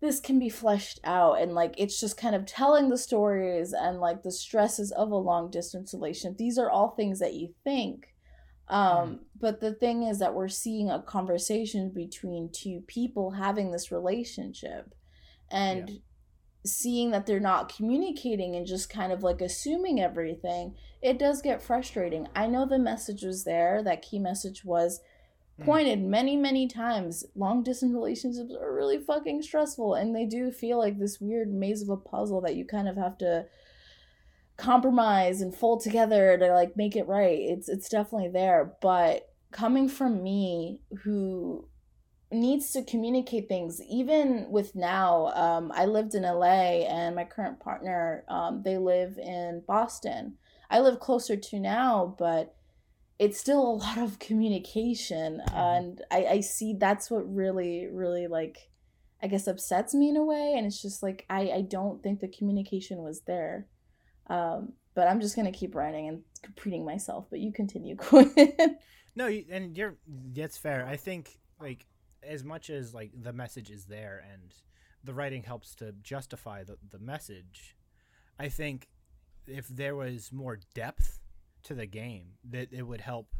this 0.00 0.20
can 0.20 0.38
be 0.38 0.48
fleshed 0.48 1.00
out 1.02 1.40
and 1.40 1.54
like 1.54 1.74
it's 1.76 1.98
just 1.98 2.16
kind 2.16 2.36
of 2.36 2.46
telling 2.46 2.88
the 2.88 2.98
stories 2.98 3.72
and 3.72 3.98
like 3.98 4.22
the 4.22 4.30
stresses 4.30 4.92
of 4.92 5.10
a 5.10 5.16
long 5.16 5.50
distance 5.50 5.92
relation. 5.94 6.36
These 6.38 6.58
are 6.58 6.70
all 6.70 6.90
things 6.90 7.18
that 7.18 7.34
you 7.34 7.54
think. 7.64 8.14
Um, 8.68 8.84
mm. 8.84 9.18
but 9.40 9.60
the 9.60 9.72
thing 9.72 10.02
is 10.02 10.18
that 10.18 10.34
we're 10.34 10.48
seeing 10.48 10.90
a 10.90 11.00
conversation 11.00 11.90
between 11.90 12.50
two 12.52 12.82
people 12.86 13.30
having 13.30 13.72
this 13.72 13.90
relationship 13.90 14.94
and 15.50 15.90
yeah. 15.90 15.96
seeing 16.64 17.10
that 17.10 17.26
they're 17.26 17.40
not 17.40 17.74
communicating 17.74 18.56
and 18.56 18.66
just 18.66 18.90
kind 18.90 19.12
of 19.12 19.22
like 19.22 19.40
assuming 19.40 20.00
everything 20.00 20.74
it 21.02 21.18
does 21.18 21.42
get 21.42 21.62
frustrating 21.62 22.26
i 22.34 22.46
know 22.46 22.66
the 22.66 22.78
message 22.78 23.22
was 23.22 23.44
there 23.44 23.82
that 23.82 24.02
key 24.02 24.18
message 24.18 24.64
was 24.64 25.00
mm. 25.60 25.64
pointed 25.64 26.02
many 26.02 26.36
many 26.36 26.66
times 26.66 27.24
long 27.34 27.62
distance 27.62 27.92
relationships 27.92 28.54
are 28.60 28.74
really 28.74 28.98
fucking 28.98 29.42
stressful 29.42 29.94
and 29.94 30.14
they 30.14 30.26
do 30.26 30.50
feel 30.50 30.78
like 30.78 30.98
this 30.98 31.20
weird 31.20 31.52
maze 31.52 31.82
of 31.82 31.88
a 31.88 31.96
puzzle 31.96 32.40
that 32.40 32.56
you 32.56 32.64
kind 32.64 32.88
of 32.88 32.96
have 32.96 33.16
to 33.16 33.44
compromise 34.56 35.40
and 35.40 35.54
fold 35.54 35.80
together 35.80 36.36
to 36.36 36.52
like 36.52 36.76
make 36.76 36.96
it 36.96 37.06
right 37.06 37.38
it's 37.38 37.68
it's 37.68 37.88
definitely 37.88 38.28
there 38.28 38.74
but 38.82 39.28
coming 39.52 39.88
from 39.88 40.22
me 40.22 40.80
who 41.04 41.64
needs 42.30 42.72
to 42.72 42.82
communicate 42.82 43.48
things. 43.48 43.80
Even 43.88 44.46
with 44.50 44.74
now 44.74 45.28
um, 45.34 45.72
i 45.74 45.86
lived 45.86 46.14
in 46.14 46.22
la 46.22 46.44
and 46.44 47.16
my 47.16 47.24
current 47.24 47.58
partner 47.60 48.24
um, 48.28 48.62
they 48.62 48.76
live 48.76 49.18
in 49.18 49.62
boston. 49.66 50.34
I 50.70 50.80
live 50.80 51.00
closer 51.00 51.36
to 51.36 51.60
now 51.60 52.14
but 52.18 52.54
it's 53.18 53.40
still 53.40 53.62
a 53.62 53.78
lot 53.84 53.98
of 53.98 54.18
communication. 54.18 55.40
Mm-hmm. 55.48 55.56
and 55.56 56.02
I, 56.10 56.26
I 56.26 56.40
see 56.40 56.74
that's 56.74 57.10
what 57.10 57.34
really 57.34 57.88
really 57.90 58.26
like 58.26 58.68
i 59.22 59.26
guess 59.26 59.46
upsets 59.46 59.94
me 59.94 60.10
in 60.10 60.16
a 60.16 60.24
way. 60.24 60.54
And 60.56 60.66
it's 60.66 60.82
just 60.82 61.02
like 61.02 61.24
i, 61.30 61.50
I 61.50 61.62
don't 61.62 62.02
think 62.02 62.20
the 62.20 62.28
communication 62.28 62.98
was 62.98 63.22
there. 63.22 63.66
Um, 64.26 64.74
but 64.94 65.08
i'm 65.08 65.20
just 65.20 65.34
gonna 65.34 65.52
keep 65.52 65.74
writing 65.74 66.08
and 66.08 66.22
repeating 66.46 66.84
myself 66.84 67.26
but 67.30 67.38
you 67.38 67.52
continue 67.52 67.96
Quinn. 67.96 68.76
no 69.16 69.26
and 69.26 69.76
you're 69.78 69.96
that's 70.34 70.58
fair. 70.58 70.86
I 70.86 70.96
think 70.96 71.38
like 71.58 71.86
as 72.22 72.44
much 72.44 72.70
as 72.70 72.94
like 72.94 73.10
the 73.14 73.32
message 73.32 73.70
is 73.70 73.86
there 73.86 74.24
and 74.32 74.54
the 75.04 75.14
writing 75.14 75.42
helps 75.42 75.74
to 75.74 75.92
justify 76.02 76.64
the, 76.64 76.76
the 76.90 76.98
message 76.98 77.76
i 78.38 78.48
think 78.48 78.88
if 79.46 79.68
there 79.68 79.96
was 79.96 80.30
more 80.32 80.58
depth 80.74 81.20
to 81.62 81.74
the 81.74 81.86
game 81.86 82.32
that 82.48 82.72
it 82.72 82.82
would 82.82 83.00
help 83.00 83.34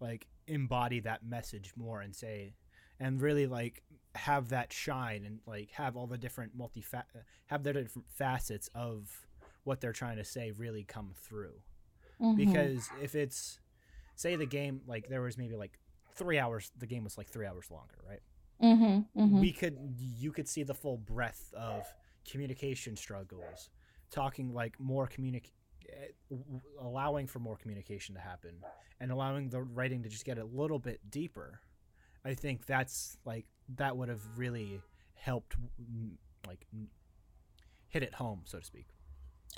like 0.00 0.26
embody 0.46 1.00
that 1.00 1.24
message 1.24 1.72
more 1.76 2.00
and 2.00 2.14
say 2.14 2.54
and 3.00 3.20
really 3.20 3.46
like 3.46 3.82
have 4.14 4.48
that 4.48 4.72
shine 4.72 5.24
and 5.24 5.40
like 5.46 5.70
have 5.72 5.96
all 5.96 6.06
the 6.06 6.18
different 6.18 6.52
multi 6.56 6.84
have 7.46 7.62
their 7.62 7.72
different 7.72 8.08
facets 8.10 8.68
of 8.74 9.26
what 9.64 9.80
they're 9.80 9.92
trying 9.92 10.16
to 10.16 10.24
say 10.24 10.50
really 10.52 10.84
come 10.84 11.12
through 11.22 11.54
mm-hmm. 12.20 12.36
because 12.36 12.88
if 13.02 13.14
it's 13.14 13.60
say 14.16 14.34
the 14.34 14.46
game 14.46 14.80
like 14.86 15.08
there 15.08 15.20
was 15.20 15.38
maybe 15.38 15.54
like 15.54 15.78
three 16.18 16.38
hours 16.38 16.70
the 16.76 16.86
game 16.86 17.04
was 17.04 17.16
like 17.16 17.28
three 17.28 17.46
hours 17.46 17.70
longer 17.70 17.96
right? 18.08 18.20
Mm-hmm, 18.62 19.20
mm-hmm. 19.20 19.40
we 19.40 19.52
could 19.52 19.78
you 19.98 20.32
could 20.32 20.48
see 20.48 20.64
the 20.64 20.74
full 20.74 20.98
breadth 20.98 21.54
of 21.54 21.86
communication 22.28 22.96
struggles 22.96 23.70
talking 24.10 24.52
like 24.52 24.78
more 24.80 25.06
communic 25.06 25.44
Eh, 25.88 26.36
allowing 26.80 27.26
for 27.26 27.38
more 27.38 27.56
communication 27.56 28.14
to 28.14 28.20
happen 28.20 28.52
and 29.00 29.10
allowing 29.10 29.48
the 29.48 29.62
writing 29.62 30.02
to 30.02 30.08
just 30.08 30.24
get 30.24 30.38
a 30.38 30.44
little 30.44 30.78
bit 30.78 31.00
deeper. 31.10 31.60
I 32.24 32.34
think 32.34 32.66
that's 32.66 33.16
like 33.24 33.46
that 33.76 33.96
would 33.96 34.08
have 34.08 34.20
really 34.36 34.80
helped 35.14 35.56
like 36.46 36.66
hit 37.88 38.02
it 38.02 38.14
home 38.14 38.42
so 38.44 38.58
to 38.58 38.64
speak 38.64 38.86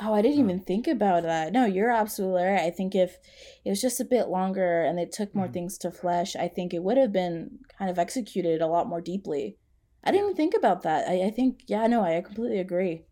oh 0.01 0.15
i 0.15 0.23
didn't 0.23 0.41
even 0.41 0.61
think 0.61 0.87
about 0.87 1.23
that. 1.23 1.53
No 1.53 1.65
you're 1.65 1.91
absolutely 1.91 2.45
right. 2.45 2.63
I 2.63 2.71
think 2.71 2.95
if 2.95 3.19
it 3.65 3.71
was 3.71 3.81
just 3.81 4.01
a 4.01 4.05
bit 4.05 4.29
longer 4.29 4.83
and 4.85 4.99
they 4.99 5.07
took 5.07 5.35
more 5.35 5.47
mm-hmm. 5.47 5.55
things 5.55 5.79
to 5.79 5.91
flesh 5.91 6.37
i 6.37 6.49
think 6.49 6.73
it 6.73 6.83
would 6.83 6.97
have 6.97 7.13
been 7.13 7.59
kind 7.79 7.91
of 7.91 7.99
executed 7.99 8.61
a 8.61 8.67
lot 8.67 8.87
more 8.89 9.01
deeply. 9.01 9.57
I 10.03 10.13
didn't 10.13 10.27
even 10.27 10.37
think 10.37 10.55
about 10.57 10.83
that. 10.83 11.09
I, 11.09 11.27
I 11.27 11.31
think 11.31 11.63
yeah 11.67 11.87
no 11.87 12.03
i 12.03 12.21
completely 12.21 12.59
agree. 12.59 13.05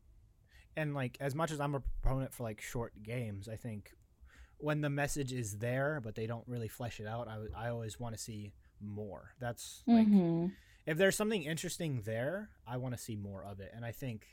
And 0.77 0.95
like 0.95 1.17
as 1.21 1.35
much 1.35 1.51
as 1.51 1.61
I'm 1.61 1.75
a 1.75 1.83
proponent 2.03 2.33
for 2.33 2.45
like 2.45 2.61
short 2.61 2.93
games, 3.03 3.49
I 3.49 3.57
think 3.57 3.93
when 4.59 4.81
the 4.81 4.91
message 4.91 5.33
is 5.33 5.59
there 5.59 6.01
but 6.03 6.15
they 6.15 6.27
don't 6.27 6.47
really 6.47 6.69
flesh 6.69 7.01
it 7.01 7.07
out, 7.07 7.29
I, 7.29 7.67
I 7.67 7.69
always 7.71 7.99
want 7.99 8.17
to 8.17 8.21
see 8.21 8.53
more. 8.81 9.35
That's 9.41 9.83
like 9.87 10.07
mm-hmm. 10.07 10.47
if 10.87 10.99
there's 10.99 11.17
something 11.17 11.43
interesting 11.43 12.03
there, 12.05 12.51
I 12.67 12.77
want 12.77 12.97
to 12.97 13.03
see 13.03 13.17
more 13.17 13.45
of 13.45 13.61
it, 13.61 13.73
and 13.75 13.85
I 13.85 13.93
think 13.93 14.27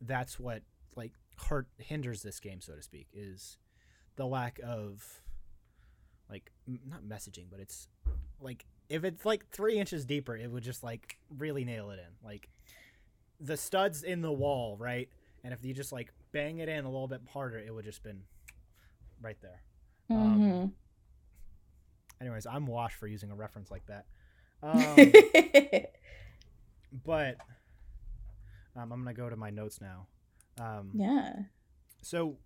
that's 0.00 0.38
what 0.38 0.62
like 0.96 1.12
hurt 1.48 1.66
hinders 1.78 2.22
this 2.22 2.40
game, 2.40 2.60
so 2.60 2.74
to 2.74 2.82
speak, 2.82 3.08
is 3.12 3.58
the 4.16 4.26
lack 4.26 4.60
of 4.64 5.22
like 6.30 6.50
m- 6.66 6.80
not 6.86 7.02
messaging, 7.02 7.46
but 7.50 7.60
it's 7.60 7.88
like 8.40 8.66
if 8.88 9.04
it's 9.04 9.24
like 9.24 9.48
three 9.50 9.78
inches 9.78 10.04
deeper, 10.04 10.36
it 10.36 10.50
would 10.50 10.62
just 10.62 10.82
like 10.82 11.18
really 11.36 11.64
nail 11.64 11.90
it 11.90 11.98
in. 11.98 12.26
Like 12.26 12.48
the 13.40 13.56
studs 13.56 14.02
in 14.02 14.22
the 14.22 14.32
wall, 14.32 14.76
right? 14.78 15.08
and 15.44 15.52
if 15.52 15.64
you 15.64 15.74
just 15.74 15.92
like 15.92 16.12
bang 16.32 16.58
it 16.58 16.68
in 16.68 16.84
a 16.84 16.90
little 16.90 17.08
bit 17.08 17.20
harder, 17.32 17.58
it 17.58 17.74
would 17.74 17.84
just 17.84 18.02
been 18.02 18.22
right 19.20 19.36
there. 19.40 19.62
Um, 20.10 20.16
mm-hmm. 20.16 20.52
Um, 20.52 20.72
anyways, 22.20 22.46
I'm 22.46 22.66
washed 22.66 22.96
for 22.96 23.06
using 23.06 23.30
a 23.30 23.34
reference 23.34 23.70
like 23.70 23.86
that. 23.86 24.06
Um, 24.60 25.12
but 27.06 27.36
um, 28.74 28.90
I'm 28.90 29.04
gonna 29.04 29.14
go 29.14 29.30
to 29.30 29.36
my 29.36 29.50
notes 29.50 29.80
now. 29.80 30.08
Um, 30.60 30.90
yeah. 30.94 31.32
So, 32.02 32.38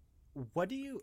what 0.52 0.68
do 0.68 0.74
you? 0.74 1.02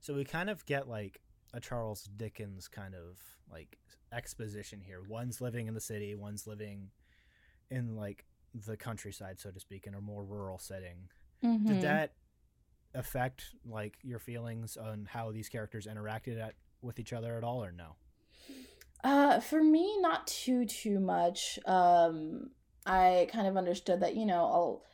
So 0.00 0.14
we 0.14 0.24
kind 0.24 0.50
of 0.50 0.66
get 0.66 0.88
like 0.88 1.20
a 1.54 1.60
Charles 1.60 2.08
Dickens 2.16 2.66
kind 2.66 2.94
of 2.94 3.18
like 3.50 3.78
exposition 4.12 4.80
here. 4.80 5.00
One's 5.06 5.40
living 5.40 5.66
in 5.66 5.74
the 5.74 5.80
city, 5.80 6.14
one's 6.14 6.46
living 6.46 6.90
in 7.70 7.96
like 7.96 8.24
the 8.66 8.76
countryside, 8.76 9.40
so 9.40 9.50
to 9.50 9.60
speak, 9.60 9.86
in 9.86 9.94
a 9.94 10.00
more 10.00 10.24
rural 10.24 10.58
setting. 10.58 11.08
Mm-hmm. 11.44 11.66
Did 11.66 11.82
that 11.82 12.14
affect 12.94 13.44
like 13.64 13.96
your 14.02 14.18
feelings 14.18 14.76
on 14.76 15.08
how 15.10 15.32
these 15.32 15.48
characters 15.48 15.86
interacted 15.86 16.40
at 16.40 16.54
with 16.82 16.98
each 16.98 17.12
other 17.12 17.36
at 17.36 17.44
all, 17.44 17.62
or 17.64 17.72
no? 17.72 17.96
Uh, 19.04 19.40
for 19.40 19.62
me, 19.62 19.98
not 20.00 20.26
too 20.26 20.64
too 20.66 21.00
much. 21.00 21.58
Um, 21.66 22.50
I 22.86 23.28
kind 23.32 23.46
of 23.46 23.56
understood 23.56 24.00
that 24.00 24.16
you 24.16 24.26
know 24.26 24.44
I'll. 24.44 24.84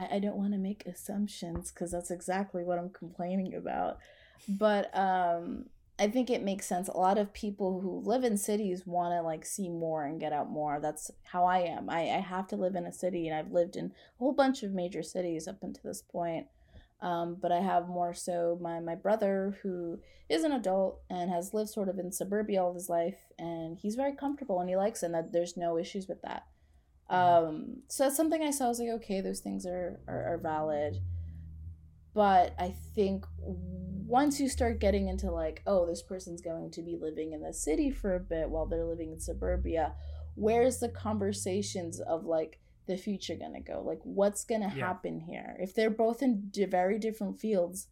I, 0.00 0.16
I 0.16 0.18
don't 0.18 0.36
want 0.36 0.52
to 0.52 0.58
make 0.58 0.86
assumptions 0.86 1.70
because 1.70 1.92
that's 1.92 2.10
exactly 2.10 2.64
what 2.64 2.78
I'm 2.78 2.90
complaining 2.90 3.54
about. 3.54 3.98
But 4.48 4.96
um, 4.96 5.66
I 5.98 6.08
think 6.08 6.30
it 6.30 6.42
makes 6.42 6.66
sense. 6.66 6.88
A 6.88 6.96
lot 6.96 7.18
of 7.18 7.32
people 7.34 7.80
who 7.80 8.00
live 8.00 8.24
in 8.24 8.38
cities 8.38 8.86
want 8.86 9.12
to 9.12 9.20
like 9.20 9.44
see 9.44 9.68
more 9.68 10.04
and 10.04 10.18
get 10.18 10.32
out 10.32 10.50
more. 10.50 10.80
That's 10.80 11.10
how 11.24 11.44
I 11.44 11.58
am. 11.58 11.90
I, 11.90 12.00
I 12.00 12.20
have 12.20 12.48
to 12.48 12.56
live 12.56 12.74
in 12.74 12.86
a 12.86 12.92
city, 12.92 13.28
and 13.28 13.36
I've 13.36 13.52
lived 13.52 13.76
in 13.76 13.86
a 13.86 14.18
whole 14.18 14.32
bunch 14.32 14.62
of 14.62 14.72
major 14.72 15.02
cities 15.02 15.46
up 15.46 15.62
until 15.62 15.82
this 15.84 16.02
point. 16.02 16.46
Um, 17.02 17.36
but 17.40 17.50
I 17.50 17.60
have 17.60 17.88
more 17.88 18.12
so 18.12 18.58
my, 18.60 18.78
my 18.80 18.94
brother 18.94 19.58
who 19.62 20.00
is 20.28 20.44
an 20.44 20.52
adult 20.52 21.00
and 21.08 21.30
has 21.30 21.54
lived 21.54 21.70
sort 21.70 21.88
of 21.88 21.98
in 21.98 22.12
suburbia 22.12 22.62
all 22.62 22.74
his 22.74 22.88
life, 22.88 23.18
and 23.38 23.78
he's 23.78 23.94
very 23.94 24.14
comfortable 24.14 24.60
and 24.60 24.68
he 24.68 24.76
likes 24.76 25.02
it, 25.02 25.06
and 25.06 25.14
that 25.14 25.32
there's 25.32 25.56
no 25.56 25.78
issues 25.78 26.08
with 26.08 26.22
that. 26.22 26.46
Mm-hmm. 27.10 27.46
Um, 27.46 27.76
so 27.88 28.04
that's 28.04 28.16
something 28.16 28.42
I 28.42 28.50
saw. 28.50 28.66
I 28.66 28.68
was 28.68 28.80
like, 28.80 28.88
okay, 28.88 29.20
those 29.20 29.40
things 29.40 29.66
are, 29.66 30.00
are, 30.06 30.34
are 30.34 30.38
valid. 30.38 30.98
But 32.14 32.54
I 32.58 32.74
think 32.94 33.24
once 33.38 34.40
you 34.40 34.48
start 34.48 34.80
getting 34.80 35.08
into 35.08 35.30
like, 35.30 35.62
oh, 35.66 35.86
this 35.86 36.02
person's 36.02 36.40
going 36.40 36.70
to 36.72 36.82
be 36.82 36.96
living 37.00 37.32
in 37.32 37.42
the 37.42 37.52
city 37.52 37.90
for 37.90 38.16
a 38.16 38.20
bit 38.20 38.50
while 38.50 38.66
they're 38.66 38.84
living 38.84 39.12
in 39.12 39.20
suburbia, 39.20 39.94
where's 40.34 40.78
the 40.78 40.88
conversations 40.88 42.00
of 42.00 42.24
like 42.24 42.58
the 42.86 42.96
future 42.96 43.36
gonna 43.36 43.60
go? 43.60 43.82
Like, 43.84 44.00
what's 44.02 44.44
gonna 44.44 44.72
yeah. 44.74 44.86
happen 44.86 45.20
here? 45.20 45.56
If 45.60 45.74
they're 45.74 45.90
both 45.90 46.22
in 46.22 46.50
very 46.68 46.98
different 46.98 47.38
fields, 47.38 47.86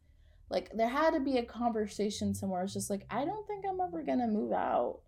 like 0.51 0.71
there 0.75 0.89
had 0.89 1.13
to 1.15 1.21
be 1.21 1.39
a 1.39 1.45
conversation 1.45 2.35
somewhere. 2.35 2.65
It's 2.65 2.73
just 2.73 2.91
like, 2.91 3.07
I 3.11 3.25
don't 3.25 3.47
think 3.47 3.65
I'm 3.69 3.81
ever 3.81 4.03
gonna 4.03 4.27
move 4.27 4.53
out. 4.53 5.01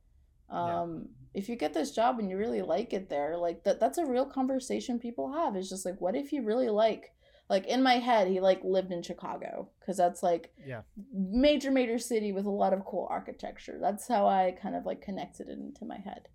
Um, 0.48 1.08
yeah. 1.08 1.19
If 1.34 1.48
you 1.48 1.56
get 1.56 1.74
this 1.74 1.92
job 1.92 2.18
and 2.18 2.28
you 2.28 2.36
really 2.36 2.62
like 2.62 2.92
it 2.92 3.08
there, 3.08 3.36
like 3.36 3.64
that 3.64 3.80
that's 3.80 3.98
a 3.98 4.06
real 4.06 4.26
conversation 4.26 4.98
people 4.98 5.32
have. 5.32 5.56
It's 5.56 5.68
just 5.68 5.84
like, 5.84 6.00
what 6.00 6.16
if 6.16 6.32
you 6.32 6.42
really 6.42 6.68
like 6.68 7.12
like 7.50 7.66
in 7.66 7.82
my 7.82 7.94
head 7.94 8.28
he 8.28 8.40
like 8.40 8.62
lived 8.62 8.92
in 8.92 9.02
chicago 9.02 9.68
because 9.78 9.96
that's 9.96 10.22
like 10.22 10.54
yeah 10.64 10.82
major 11.12 11.70
major 11.70 11.98
city 11.98 12.32
with 12.32 12.46
a 12.46 12.50
lot 12.50 12.72
of 12.72 12.84
cool 12.86 13.06
architecture 13.10 13.76
that's 13.80 14.08
how 14.08 14.26
i 14.26 14.56
kind 14.62 14.74
of 14.74 14.86
like 14.86 15.02
connected 15.02 15.48
it 15.48 15.58
into 15.58 15.84
my 15.84 15.98
head 15.98 16.28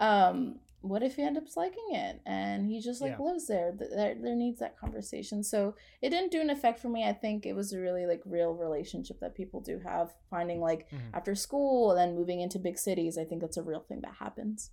um 0.00 0.56
what 0.84 1.02
if 1.02 1.16
he 1.16 1.22
ends 1.22 1.38
up 1.38 1.44
liking 1.56 1.86
it 1.92 2.20
and 2.26 2.66
he 2.66 2.80
just 2.80 3.00
like 3.00 3.16
yeah. 3.18 3.24
lives 3.24 3.46
there? 3.46 3.72
there 3.78 4.14
there 4.14 4.34
needs 4.34 4.58
that 4.60 4.78
conversation 4.78 5.42
so 5.42 5.74
it 6.02 6.10
didn't 6.10 6.30
do 6.30 6.40
an 6.40 6.50
effect 6.50 6.78
for 6.78 6.88
me 6.88 7.04
i 7.04 7.12
think 7.12 7.46
it 7.46 7.54
was 7.54 7.72
a 7.72 7.80
really 7.80 8.06
like 8.06 8.20
real 8.26 8.52
relationship 8.52 9.18
that 9.20 9.34
people 9.34 9.60
do 9.60 9.80
have 9.84 10.14
finding 10.28 10.60
like 10.60 10.88
mm-hmm. 10.90 11.14
after 11.14 11.34
school 11.34 11.90
and 11.90 11.98
then 11.98 12.14
moving 12.14 12.40
into 12.40 12.58
big 12.58 12.78
cities 12.78 13.16
i 13.16 13.24
think 13.24 13.40
that's 13.40 13.56
a 13.56 13.62
real 13.62 13.80
thing 13.80 14.00
that 14.02 14.14
happens 14.18 14.70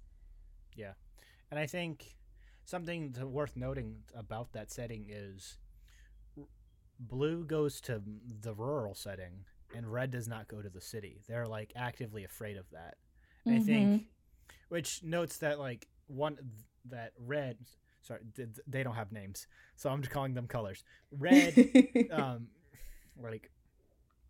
yeah 0.76 0.94
and 1.50 1.60
i 1.60 1.66
think 1.66 2.16
something 2.66 3.14
to, 3.14 3.26
worth 3.26 3.56
noting 3.56 3.98
about 4.16 4.54
that 4.54 4.72
setting 4.72 5.06
is 5.10 5.58
Blue 7.00 7.44
goes 7.44 7.82
to 7.82 8.02
the 8.42 8.54
rural 8.54 8.94
setting 8.94 9.46
and 9.76 9.92
Red 9.92 10.12
does 10.12 10.28
not 10.28 10.48
go 10.48 10.62
to 10.62 10.70
the 10.70 10.82
city. 10.82 11.22
They're 11.28 11.48
like 11.48 11.74
actively 11.76 12.24
afraid 12.24 12.58
of 12.58 12.70
that. 12.72 12.96
Mm-hmm. 13.48 13.58
I 13.58 13.60
think 13.60 13.90
mm-hmm. 13.90 14.54
which 14.70 15.04
notes 15.04 15.38
that 15.38 15.60
like 15.60 15.88
one 16.12 16.38
that 16.90 17.14
Red 17.18 17.58
sorry 18.02 18.22
they 18.68 18.84
don't 18.84 18.96
have 18.96 19.12
names. 19.12 19.48
So 19.76 19.90
I'm 19.90 20.02
just 20.02 20.12
calling 20.12 20.34
them 20.34 20.48
colors. 20.48 20.84
Red 21.12 21.54
um 22.12 22.48
like 23.22 23.52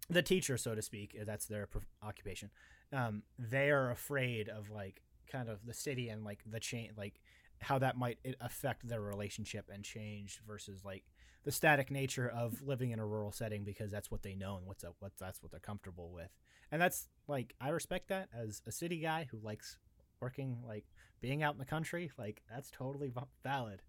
the 0.10 0.22
teacher 0.22 0.58
so 0.58 0.76
to 0.76 0.82
speak, 0.82 1.18
that's 1.26 1.46
their 1.46 1.68
occupation. 2.04 2.50
Um 2.94 3.24
they 3.38 3.70
are 3.70 3.92
afraid 3.92 4.50
of 4.50 4.70
like 4.70 5.02
kind 5.32 5.50
of 5.50 5.66
the 5.66 5.74
city 5.74 6.10
and 6.10 6.26
like 6.26 6.40
the 6.46 6.60
chain 6.60 6.92
like 6.98 7.22
how 7.62 7.80
that 7.80 7.98
might 7.98 8.18
affect 8.42 8.88
their 8.88 9.02
relationship 9.02 9.70
and 9.72 9.84
change 9.84 10.42
versus 10.48 10.84
like 10.84 11.04
the 11.44 11.52
static 11.52 11.90
nature 11.90 12.28
of 12.28 12.62
living 12.62 12.92
in 12.92 13.00
a 13.00 13.06
rural 13.06 13.32
setting 13.32 13.64
because 13.64 13.92
that's 13.92 14.12
what 14.12 14.22
they 14.24 14.36
know 14.36 14.58
and 14.58 14.66
what's 14.66 14.84
up, 14.84 14.96
what 15.00 15.12
that's 15.20 15.42
what 15.42 15.52
they're 15.52 15.60
comfortable 15.60 16.12
with. 16.12 16.30
And 16.72 16.82
that's 16.82 17.08
like 17.28 17.56
I 17.60 17.70
respect 17.70 18.10
that 18.10 18.30
as 18.34 18.62
a 18.68 18.72
city 18.72 19.00
guy 19.00 19.28
who 19.30 19.40
likes 19.44 19.78
working 20.22 20.58
like 20.66 20.86
being 21.20 21.44
out 21.44 21.54
in 21.54 21.60
the 21.60 21.66
country 21.66 22.12
like 22.18 22.42
that's 22.50 22.70
totally 22.72 23.10
v- 23.10 23.22
valid 23.44 23.82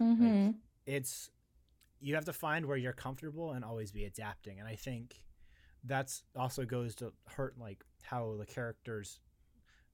Mm-hmm. 0.00 0.50
it's 0.86 1.28
you 2.00 2.14
have 2.14 2.24
to 2.26 2.32
find 2.32 2.66
where 2.66 2.76
you're 2.76 2.92
comfortable 2.92 3.50
and 3.50 3.64
always 3.64 3.90
be 3.90 4.04
adapting 4.04 4.60
and 4.60 4.68
i 4.68 4.76
think 4.76 5.24
that's 5.82 6.22
also 6.36 6.64
goes 6.64 6.94
to 6.96 7.12
hurt 7.26 7.58
like 7.58 7.82
how 8.02 8.36
the 8.38 8.46
characters 8.46 9.18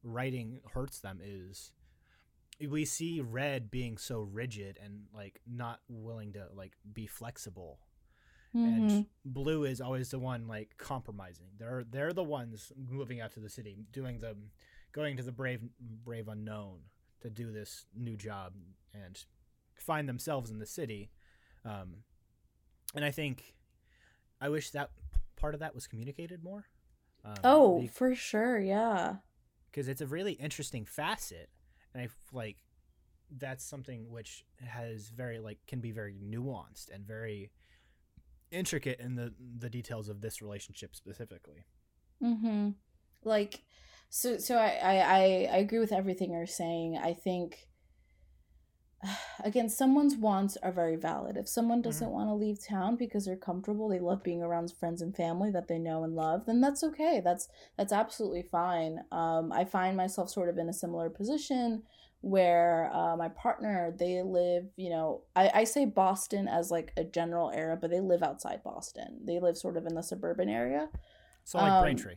writing 0.02 0.60
hurts 0.74 1.00
them 1.00 1.20
is 1.24 1.72
we 2.68 2.84
see 2.84 3.22
red 3.22 3.70
being 3.70 3.96
so 3.96 4.20
rigid 4.20 4.78
and 4.84 5.04
like 5.14 5.40
not 5.50 5.80
willing 5.88 6.32
to 6.34 6.46
like 6.54 6.72
be 6.92 7.06
flexible 7.06 7.78
Mm-hmm. 8.56 8.88
and 8.88 9.06
blue 9.24 9.64
is 9.64 9.80
always 9.80 10.10
the 10.10 10.18
one 10.20 10.46
like 10.46 10.76
compromising 10.78 11.46
they're 11.58 11.82
they're 11.90 12.12
the 12.12 12.22
ones 12.22 12.70
moving 12.88 13.20
out 13.20 13.32
to 13.32 13.40
the 13.40 13.48
city 13.48 13.84
doing 13.90 14.20
the 14.20 14.36
going 14.94 15.16
to 15.16 15.22
the 15.22 15.32
brave 15.32 15.60
brave 16.04 16.28
unknown 16.28 16.78
to 17.20 17.28
do 17.30 17.50
this 17.50 17.86
new 17.94 18.16
job 18.16 18.52
and 18.92 19.24
find 19.76 20.08
themselves 20.08 20.50
in 20.50 20.58
the 20.58 20.66
city 20.66 21.10
um 21.64 21.96
and 22.94 23.04
i 23.04 23.10
think 23.10 23.54
i 24.40 24.48
wish 24.48 24.70
that 24.70 24.90
part 25.36 25.54
of 25.54 25.60
that 25.60 25.74
was 25.74 25.86
communicated 25.86 26.42
more 26.42 26.66
um, 27.26 27.34
oh, 27.42 27.88
for 27.90 28.14
sure. 28.14 28.60
Yeah. 28.60 29.14
because 29.70 29.88
it's 29.88 30.02
a 30.02 30.06
really 30.06 30.32
interesting 30.32 30.84
facet 30.84 31.48
and 31.94 32.02
I 32.02 32.08
like 32.34 32.58
that's 33.38 33.64
something 33.64 34.10
which 34.10 34.44
has 34.58 35.08
very 35.08 35.38
like 35.38 35.56
can 35.66 35.80
be 35.80 35.90
very 35.90 36.14
nuanced 36.22 36.90
and 36.92 37.06
very 37.06 37.50
intricate 38.50 39.00
in 39.00 39.14
the 39.14 39.32
the 39.58 39.70
details 39.70 40.10
of 40.10 40.20
this 40.20 40.42
relationship 40.42 40.94
specifically 40.94 41.64
Mm-hmm. 42.22 42.70
Like, 43.24 43.60
so, 44.08 44.38
so 44.38 44.56
I, 44.56 44.78
I, 44.82 45.48
I 45.52 45.56
agree 45.58 45.78
with 45.78 45.92
everything 45.92 46.32
you're 46.32 46.46
saying. 46.46 46.98
I 47.02 47.14
think, 47.14 47.68
again, 49.44 49.68
someone's 49.68 50.16
wants 50.16 50.56
are 50.62 50.72
very 50.72 50.96
valid. 50.96 51.36
If 51.36 51.48
someone 51.48 51.82
doesn't 51.82 52.10
want 52.10 52.28
to 52.28 52.34
leave 52.34 52.64
town 52.66 52.96
because 52.96 53.24
they're 53.24 53.36
comfortable, 53.36 53.88
they 53.88 54.00
love 54.00 54.22
being 54.22 54.42
around 54.42 54.72
friends 54.72 55.02
and 55.02 55.14
family 55.14 55.50
that 55.50 55.68
they 55.68 55.78
know 55.78 56.04
and 56.04 56.14
love, 56.14 56.46
then 56.46 56.60
that's 56.60 56.84
okay. 56.84 57.20
That's 57.24 57.48
that's 57.76 57.92
absolutely 57.92 58.42
fine. 58.42 59.00
Um, 59.12 59.52
I 59.52 59.64
find 59.64 59.96
myself 59.96 60.30
sort 60.30 60.48
of 60.48 60.58
in 60.58 60.68
a 60.68 60.72
similar 60.72 61.10
position 61.10 61.82
where 62.24 62.90
uh, 62.94 63.14
my 63.18 63.28
partner 63.28 63.94
they 63.98 64.22
live 64.22 64.64
you 64.76 64.88
know 64.88 65.20
I, 65.36 65.50
I 65.56 65.64
say 65.64 65.84
boston 65.84 66.48
as 66.48 66.70
like 66.70 66.90
a 66.96 67.04
general 67.04 67.50
area 67.50 67.76
but 67.78 67.90
they 67.90 68.00
live 68.00 68.22
outside 68.22 68.62
boston 68.64 69.18
they 69.22 69.38
live 69.38 69.58
sort 69.58 69.76
of 69.76 69.84
in 69.84 69.94
the 69.94 70.02
suburban 70.02 70.48
area 70.48 70.88
so 71.44 71.58
like 71.58 71.70
Um, 71.70 71.82
braintree 71.82 72.14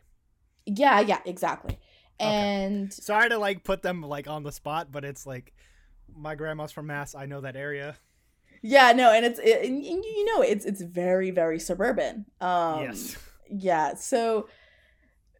yeah, 0.76 1.00
yeah, 1.00 1.20
exactly. 1.24 1.78
Okay. 2.20 2.28
And 2.30 2.92
sorry 2.92 3.28
to 3.30 3.38
like 3.38 3.64
put 3.64 3.82
them 3.82 4.02
like 4.02 4.26
on 4.28 4.42
the 4.42 4.52
spot 4.52 4.90
but 4.90 5.04
it's 5.04 5.24
like 5.26 5.52
my 6.16 6.34
grandma's 6.34 6.72
from 6.72 6.86
mass 6.86 7.14
i 7.14 7.26
know 7.26 7.40
that 7.40 7.54
area 7.54 7.96
yeah, 8.60 8.90
no, 8.92 9.12
and 9.12 9.24
it's 9.24 9.38
it, 9.38 9.64
and 9.68 9.84
you 9.84 10.24
know 10.24 10.42
it's 10.42 10.64
it's 10.64 10.82
very 10.82 11.30
very 11.30 11.60
suburban. 11.60 12.26
Um 12.40 12.82
yes 12.82 13.16
yeah, 13.48 13.94
so 13.94 14.48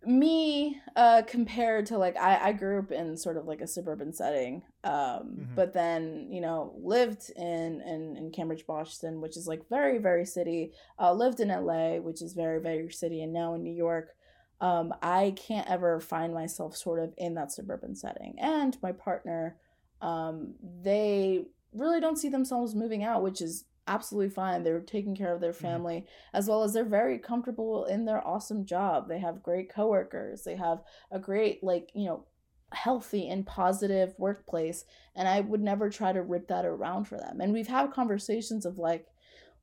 me 0.05 0.81
uh 0.95 1.23
compared 1.27 1.87
to 1.87 1.99
like 1.99 2.17
I 2.17 2.49
I 2.49 2.53
grew 2.53 2.79
up 2.79 2.93
in 2.93 3.17
sort 3.17 3.37
of 3.37 3.47
like 3.47 3.61
a 3.61 3.67
suburban 3.67 4.13
setting. 4.13 4.63
Um 4.85 5.49
Mhm. 5.51 5.55
but 5.57 5.73
then, 5.73 6.29
you 6.31 6.41
know, 6.41 6.75
lived 6.81 7.31
in 7.35 7.81
in 7.81 8.17
in 8.17 8.31
Cambridge, 8.31 8.67
Boston, 8.67 9.21
which 9.21 9.37
is 9.37 9.49
like 9.49 9.69
very 9.69 9.99
very 9.99 10.25
city. 10.25 10.73
Uh 10.99 11.13
lived 11.13 11.41
in 11.41 11.49
LA, 11.49 11.97
which 11.99 12.23
is 12.23 12.35
very 12.35 12.61
very 12.61 12.89
city 12.93 13.23
and 13.23 13.33
now 13.33 13.55
in 13.55 13.63
New 13.65 13.75
York. 13.75 14.15
Um 14.61 14.93
I 15.03 15.33
can't 15.37 15.69
ever 15.71 16.01
find 16.01 16.35
myself 16.35 16.77
sort 16.77 17.01
of 17.01 17.15
in 17.17 17.35
that 17.35 17.53
suburban 17.53 17.95
setting. 17.95 18.37
And 18.39 18.77
my 18.83 18.93
partner 18.93 19.59
um 20.01 20.55
they 20.83 21.47
really 21.73 22.01
don't 22.01 22.17
see 22.17 22.29
themselves 22.29 22.75
moving 22.75 23.05
out, 23.05 23.23
which 23.23 23.41
is 23.41 23.67
absolutely 23.87 24.31
fine. 24.31 24.63
They're 24.63 24.81
taking 24.81 25.17
care 25.17 25.35
of 25.35 25.41
their 25.41 25.53
Mhm. 25.61 25.85
family 25.85 26.07
as 26.33 26.49
well 26.49 26.63
as 26.63 26.73
they're 26.75 26.85
very 26.85 27.19
comfortable 27.19 27.85
in 27.87 28.05
their 28.05 28.27
awesome 28.27 28.65
job. 28.67 29.09
They 29.09 29.19
have 29.21 29.43
great 29.43 29.71
coworkers. 29.71 30.45
They 30.45 30.57
have 30.57 30.83
a 31.11 31.19
great 31.19 31.63
like, 31.63 31.91
you 31.95 32.07
know, 32.07 32.27
healthy 32.73 33.29
and 33.31 33.47
positive 33.47 34.15
workplace 34.19 34.85
and 35.15 35.27
I 35.27 35.41
would 35.41 35.63
never 35.63 35.89
try 35.89 36.13
to 36.13 36.23
rip 36.23 36.49
that 36.49 36.67
around 36.67 37.05
for 37.05 37.17
them. 37.17 37.41
And 37.41 37.53
we've 37.53 37.67
had 37.69 37.93
conversations 37.93 38.67
of 38.67 38.77
like 38.79 39.07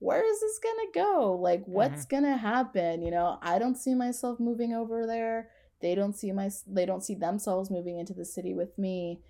where 0.05 0.23
is 0.23 0.39
this 0.39 0.59
going 0.59 0.75
to 0.85 0.99
go? 0.99 1.33
Like 1.41 1.63
what's 1.65 2.05
going 2.05 2.23
to 2.23 2.37
happen? 2.37 3.01
You 3.01 3.09
know, 3.11 3.39
I 3.41 3.57
don't 3.57 3.75
see 3.75 3.95
myself 3.95 4.39
moving 4.39 4.71
over 4.73 5.07
there. 5.07 5.49
They 5.81 5.95
don't 5.95 6.13
see 6.15 6.31
my 6.31 6.49
they 6.67 6.85
don't 6.85 7.03
see 7.03 7.15
themselves 7.15 7.71
moving 7.71 7.97
into 7.97 8.13
the 8.13 8.23
city 8.25 8.53
with 8.53 8.77
me. 8.77 9.21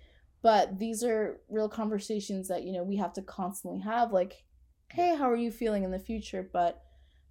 But 0.42 0.78
these 0.78 1.02
are 1.02 1.40
real 1.48 1.68
conversations 1.68 2.48
that, 2.48 2.62
you 2.62 2.72
know, 2.72 2.84
we 2.84 2.96
have 2.96 3.14
to 3.14 3.22
constantly 3.22 3.80
have 3.80 4.12
like 4.12 4.44
hey, 4.92 5.16
how 5.16 5.28
are 5.28 5.36
you 5.36 5.50
feeling 5.50 5.82
in 5.82 5.90
the 5.90 5.98
future? 5.98 6.48
But 6.52 6.80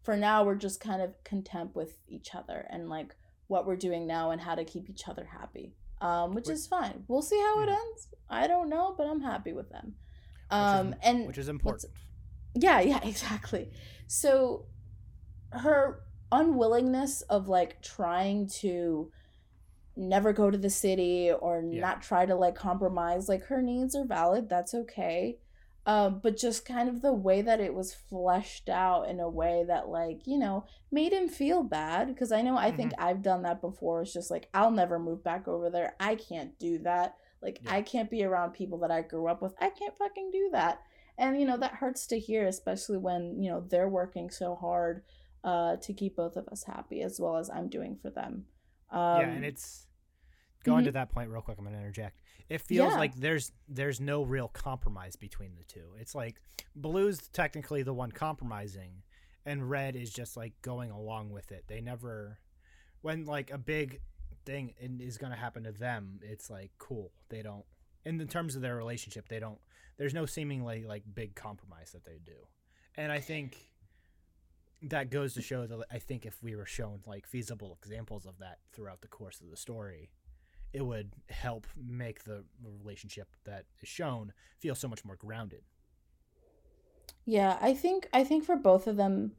for 0.03 0.17
now, 0.17 0.43
we're 0.43 0.55
just 0.55 0.81
kind 0.81 1.01
of 1.01 1.13
content 1.23 1.73
with 1.73 1.97
each 2.07 2.35
other 2.35 2.67
and 2.69 2.89
like 2.89 3.15
what 3.47 3.65
we're 3.65 3.77
doing 3.77 4.05
now 4.07 4.31
and 4.31 4.41
how 4.41 4.55
to 4.55 4.65
keep 4.65 4.89
each 4.89 5.07
other 5.07 5.25
happy, 5.39 5.73
um, 6.01 6.33
which 6.33 6.47
Which- 6.47 6.55
is 6.55 6.67
fine. 6.67 7.05
We'll 7.07 7.21
see 7.21 7.39
how 7.39 7.61
it 7.61 7.69
Mhm. 7.69 7.77
ends. 7.79 8.07
I 8.29 8.47
don't 8.47 8.69
know, 8.69 8.93
but 8.97 9.07
I'm 9.07 9.21
happy 9.21 9.53
with 9.53 9.69
them. 9.69 9.85
Which 9.85 10.57
is- 10.57 10.79
Um, 10.79 10.95
and 11.01 11.27
which 11.27 11.37
is 11.37 11.47
important 11.47 11.85
yeah, 12.55 12.79
yeah, 12.81 12.99
exactly. 13.03 13.71
So 14.07 14.65
her 15.51 16.01
unwillingness 16.31 17.21
of 17.23 17.47
like 17.47 17.81
trying 17.81 18.47
to 18.47 19.11
never 19.95 20.33
go 20.33 20.51
to 20.51 20.57
the 20.57 20.69
city 20.69 21.31
or 21.31 21.61
Yeah. 21.61 21.81
not 21.81 22.01
try 22.01 22.25
to 22.25 22.35
like 22.35 22.55
compromise, 22.55 23.29
like 23.29 23.45
her 23.45 23.61
needs 23.61 23.95
are 23.95 24.05
valid, 24.05 24.49
that's 24.49 24.73
okay. 24.73 25.37
Um, 25.87 26.19
but 26.23 26.35
just 26.35 26.65
kind 26.65 26.89
of 26.89 27.01
the 27.03 27.13
way 27.13 27.43
that 27.43 27.59
it 27.59 27.73
was 27.73 27.93
fleshed 27.93 28.69
out 28.69 29.07
in 29.07 29.19
a 29.19 29.29
way 29.29 29.63
that 29.67 29.87
like, 29.87 30.25
you 30.25 30.39
know, 30.39 30.65
made 30.91 31.13
him 31.13 31.29
feel 31.29 31.61
bad 31.63 32.07
because 32.07 32.31
I 32.31 32.41
know 32.41 32.57
I 32.57 32.71
think 32.71 32.91
I've 32.97 33.21
done 33.21 33.43
that 33.43 33.61
before. 33.61 34.01
It's 34.01 34.11
just 34.13 34.31
like 34.31 34.49
I'll 34.53 34.71
never 34.71 34.97
move 34.97 35.23
back 35.23 35.47
over 35.47 35.69
there. 35.69 35.95
I 35.99 36.15
can't 36.15 36.57
do 36.57 36.79
that. 36.79 37.15
Like 37.41 37.59
Yeah. 37.63 37.75
I 37.75 37.81
can't 37.83 38.09
be 38.09 38.23
around 38.23 38.53
people 38.53 38.79
that 38.79 38.91
I 38.91 39.03
grew 39.03 39.27
up 39.27 39.43
with. 39.43 39.53
I 39.61 39.69
can't 39.69 39.95
fucking 39.97 40.31
do 40.31 40.49
that 40.53 40.81
and 41.17 41.39
you 41.39 41.45
know 41.45 41.57
that 41.57 41.71
hurts 41.75 42.07
to 42.07 42.19
hear 42.19 42.47
especially 42.47 42.97
when 42.97 43.41
you 43.41 43.49
know 43.49 43.61
they're 43.69 43.89
working 43.89 44.29
so 44.29 44.55
hard 44.55 45.03
uh 45.43 45.75
to 45.77 45.93
keep 45.93 46.15
both 46.15 46.35
of 46.35 46.47
us 46.49 46.63
happy 46.63 47.01
as 47.01 47.19
well 47.19 47.37
as 47.37 47.49
i'm 47.49 47.69
doing 47.69 47.95
for 48.01 48.09
them. 48.09 48.45
Um 48.91 49.21
yeah 49.21 49.29
and 49.29 49.45
it's 49.45 49.87
going 50.63 50.81
mhm. 50.83 50.87
to 50.87 50.91
that 50.93 51.09
point 51.11 51.29
real 51.29 51.41
quick 51.41 51.57
i'm 51.57 51.63
going 51.63 51.75
to 51.75 51.79
interject. 51.81 52.21
It 52.49 52.61
feels 52.61 52.93
Yeah. 52.93 52.99
like 52.99 53.15
there's 53.15 53.51
there's 53.67 53.99
no 53.99 54.23
real 54.23 54.47
compromise 54.49 55.15
between 55.15 55.55
the 55.55 55.63
two. 55.63 55.93
It's 55.99 56.13
like 56.15 56.41
blue's 56.75 57.27
technically 57.29 57.81
the 57.83 57.93
one 57.93 58.11
compromising 58.11 59.03
and 59.45 59.69
red 59.69 59.95
is 59.95 60.11
just 60.11 60.35
like 60.35 60.53
going 60.61 60.91
along 60.91 61.29
with 61.31 61.51
it. 61.51 61.65
They 61.67 61.81
never 61.81 62.39
when 63.01 63.25
like 63.25 63.51
a 63.51 63.57
big 63.57 64.01
thing 64.45 64.73
is 64.79 65.17
going 65.17 65.31
to 65.31 65.37
happen 65.39 65.63
to 65.63 65.71
them 65.71 66.19
it's 66.21 66.49
like 66.51 66.71
cool. 66.77 67.11
They 67.29 67.41
don't 67.41 67.65
in 68.05 68.17
the 68.17 68.25
terms 68.25 68.55
of 68.55 68.61
their 68.61 68.75
relationship 68.75 69.27
they 69.27 69.39
don't 69.39 69.59
there's 69.97 70.13
no 70.13 70.25
seemingly 70.25 70.83
like 70.85 71.03
big 71.13 71.35
compromise 71.35 71.91
that 71.91 72.03
they 72.05 72.19
do. 72.25 72.47
And 72.97 73.11
i 73.11 73.19
think 73.19 73.57
that 74.81 75.09
goes 75.09 75.33
to 75.33 75.41
show 75.41 75.65
that 75.65 75.79
i 75.91 75.97
think 75.99 76.25
if 76.25 76.41
we 76.43 76.55
were 76.55 76.65
shown 76.65 76.99
like 77.07 77.25
feasible 77.25 77.77
examples 77.81 78.25
of 78.25 78.37
that 78.39 78.59
throughout 78.73 79.01
the 79.01 79.07
course 79.07 79.39
of 79.41 79.49
the 79.49 79.57
story 79.57 80.09
it 80.73 80.85
would 80.85 81.11
help 81.29 81.65
make 81.77 82.23
the 82.25 82.43
relationship 82.63 83.27
that 83.45 83.65
is 83.81 83.87
shown 83.89 84.33
feel 84.59 84.75
so 84.75 84.87
much 84.89 85.05
more 85.05 85.15
grounded. 85.15 85.61
Yeah 87.25 87.57
i 87.61 87.73
think 87.73 88.07
i 88.13 88.23
think 88.23 88.43
for 88.43 88.55
both 88.55 88.87
of 88.87 88.97
them 88.97 89.31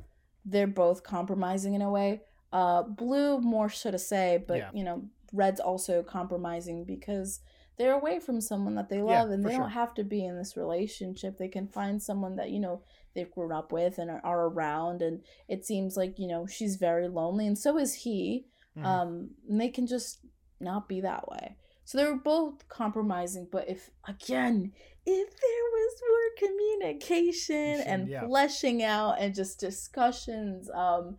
they're 0.44 0.66
both 0.66 1.02
compromising 1.02 1.74
in 1.74 1.82
a 1.82 1.90
way. 1.90 2.22
Uh 2.52 2.82
blue 2.82 3.38
more 3.40 3.68
so 3.68 3.90
to 3.90 3.98
say 3.98 4.42
but 4.46 4.56
Yeah. 4.58 4.70
you 4.72 4.84
know 4.84 5.04
red's 5.32 5.60
also 5.60 6.02
compromising 6.02 6.84
because 6.84 7.40
they're 7.78 7.94
away 7.94 8.18
from 8.18 8.40
someone 8.40 8.74
that 8.76 8.88
they 8.88 9.02
Yeah, 9.02 9.22
love 9.22 9.30
and 9.30 9.44
they 9.44 9.50
sure. 9.50 9.58
don't 9.60 9.70
have 9.70 9.94
to 9.94 10.04
be 10.04 10.24
in 10.24 10.36
this 10.36 10.56
relationship 10.56 11.36
they 11.38 11.48
can 11.48 11.68
find 11.68 12.02
someone 12.02 12.36
that 12.36 12.50
you 12.50 12.60
know 12.60 12.82
they've 13.14 13.30
grown 13.30 13.52
up 13.52 13.72
with 13.72 13.98
and 13.98 14.10
are, 14.10 14.46
around 14.46 15.02
and 15.02 15.22
it 15.48 15.64
seems 15.64 15.96
like 15.96 16.18
you 16.18 16.26
know 16.28 16.46
she's 16.46 16.76
very 16.76 17.08
lonely 17.08 17.46
and 17.46 17.58
so 17.58 17.78
is 17.78 17.94
he 17.94 18.46
Mhm. 18.76 18.84
um 18.84 19.30
and 19.48 19.60
they 19.60 19.68
can 19.68 19.86
just 19.86 20.20
not 20.60 20.88
be 20.88 21.00
that 21.00 21.28
way 21.28 21.56
so 21.84 21.98
they 21.98 22.04
were 22.04 22.16
both 22.16 22.68
compromising 22.68 23.46
but 23.50 23.68
if 23.68 23.90
again 24.08 24.72
if 25.04 25.28
there 25.28 25.64
was 25.72 26.02
more 26.08 26.48
communication 26.48 27.80
and 27.86 28.08
Yeah. 28.08 28.26
fleshing 28.26 28.82
out 28.82 29.16
and 29.20 29.34
just 29.34 29.60
discussions 29.60 30.70
um 30.74 31.16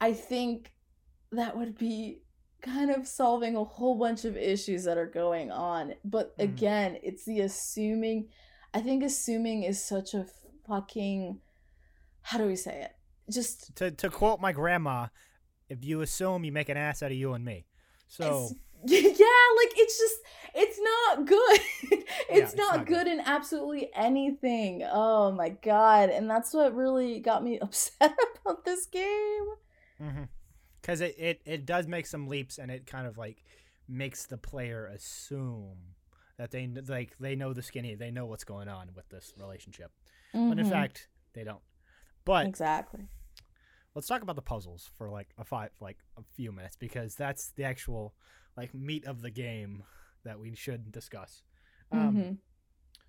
i 0.00 0.12
think 0.12 0.72
that 1.32 1.56
would 1.56 1.76
be 1.76 2.21
kind 2.62 2.90
of 2.90 3.06
solving 3.06 3.56
a 3.56 3.64
whole 3.64 3.96
bunch 3.96 4.24
of 4.24 4.36
issues 4.36 4.84
that 4.84 4.96
are 4.96 5.06
going 5.06 5.50
on 5.50 5.94
but 6.04 6.36
Mhm. 6.38 6.44
again 6.44 6.98
it's 7.02 7.24
the 7.24 7.40
assuming 7.40 8.28
i 8.72 8.80
think 8.80 9.02
assuming 9.02 9.64
is 9.64 9.82
such 9.82 10.14
a 10.14 10.26
fucking 10.66 11.40
how 12.22 12.38
do 12.38 12.46
we 12.46 12.56
say 12.56 12.82
it 12.82 12.92
just 13.30 13.74
to, 13.76 13.90
to 13.90 14.08
quote 14.08 14.40
my 14.40 14.52
grandma 14.52 15.06
if 15.68 15.84
you 15.84 16.00
assume 16.02 16.44
you 16.44 16.52
make 16.52 16.68
an 16.68 16.76
ass 16.76 17.02
out 17.02 17.10
of 17.10 17.16
you 17.16 17.32
and 17.34 17.44
me 17.44 17.66
so 18.06 18.48
yeah, 18.84 18.98
like 18.98 19.72
it's 19.76 19.96
just 19.96 20.16
it's 20.54 20.80
not 20.80 21.24
good. 21.24 21.60
it's, 21.92 22.04
it's 22.28 22.54
not, 22.56 22.78
not 22.78 22.86
good 22.86 23.06
in 23.06 23.20
absolutely 23.20 23.88
anything. 23.94 24.82
Oh 24.90 25.30
my 25.30 25.50
god. 25.50 26.10
And 26.10 26.28
that's 26.28 26.52
what 26.52 26.74
really 26.74 27.20
got 27.20 27.44
me 27.44 27.58
upset 27.62 28.12
about 28.44 28.64
this 28.64 28.86
game. 28.86 30.26
Because 30.82 31.00
it, 31.00 31.14
it 31.18 31.40
it 31.46 31.64
does 31.64 31.86
make 31.86 32.06
some 32.06 32.26
leaps 32.28 32.58
and 32.58 32.70
it 32.70 32.86
kind 32.86 33.06
of 33.06 33.16
like 33.16 33.42
makes 33.88 34.26
the 34.26 34.36
player 34.36 34.86
assume 34.86 35.78
that 36.38 36.50
they 36.50 36.66
like 36.88 37.16
they 37.18 37.34
know 37.36 37.52
the 37.54 37.62
skinny 37.62 37.94
they 37.94 38.10
know 38.10 38.26
what's 38.26 38.44
going 38.44 38.68
on 38.68 38.90
with 38.94 39.08
this 39.08 39.32
relationship. 39.38 39.90
But 40.32 40.58
in 40.58 40.64
fact 40.64 41.08
they 41.34 41.44
don't. 41.44 41.62
But 42.24 42.46
exactly. 42.46 43.08
let's 43.94 44.06
talk 44.06 44.22
about 44.22 44.36
the 44.36 44.42
puzzles 44.42 44.90
for 44.96 45.10
like 45.10 45.28
a 45.38 45.44
five 45.44 45.70
like 45.80 45.98
a 46.18 46.22
few 46.34 46.52
minutes 46.52 46.76
because 46.76 47.14
that's 47.14 47.50
the 47.52 47.64
actual 47.64 48.14
like 48.56 48.74
meat 48.74 49.04
of 49.06 49.22
the 49.22 49.30
game 49.30 49.84
that 50.24 50.38
we 50.38 50.54
should 50.54 50.92
discuss. 50.92 51.42
Um, 51.90 52.16
Mhm. 52.16 52.38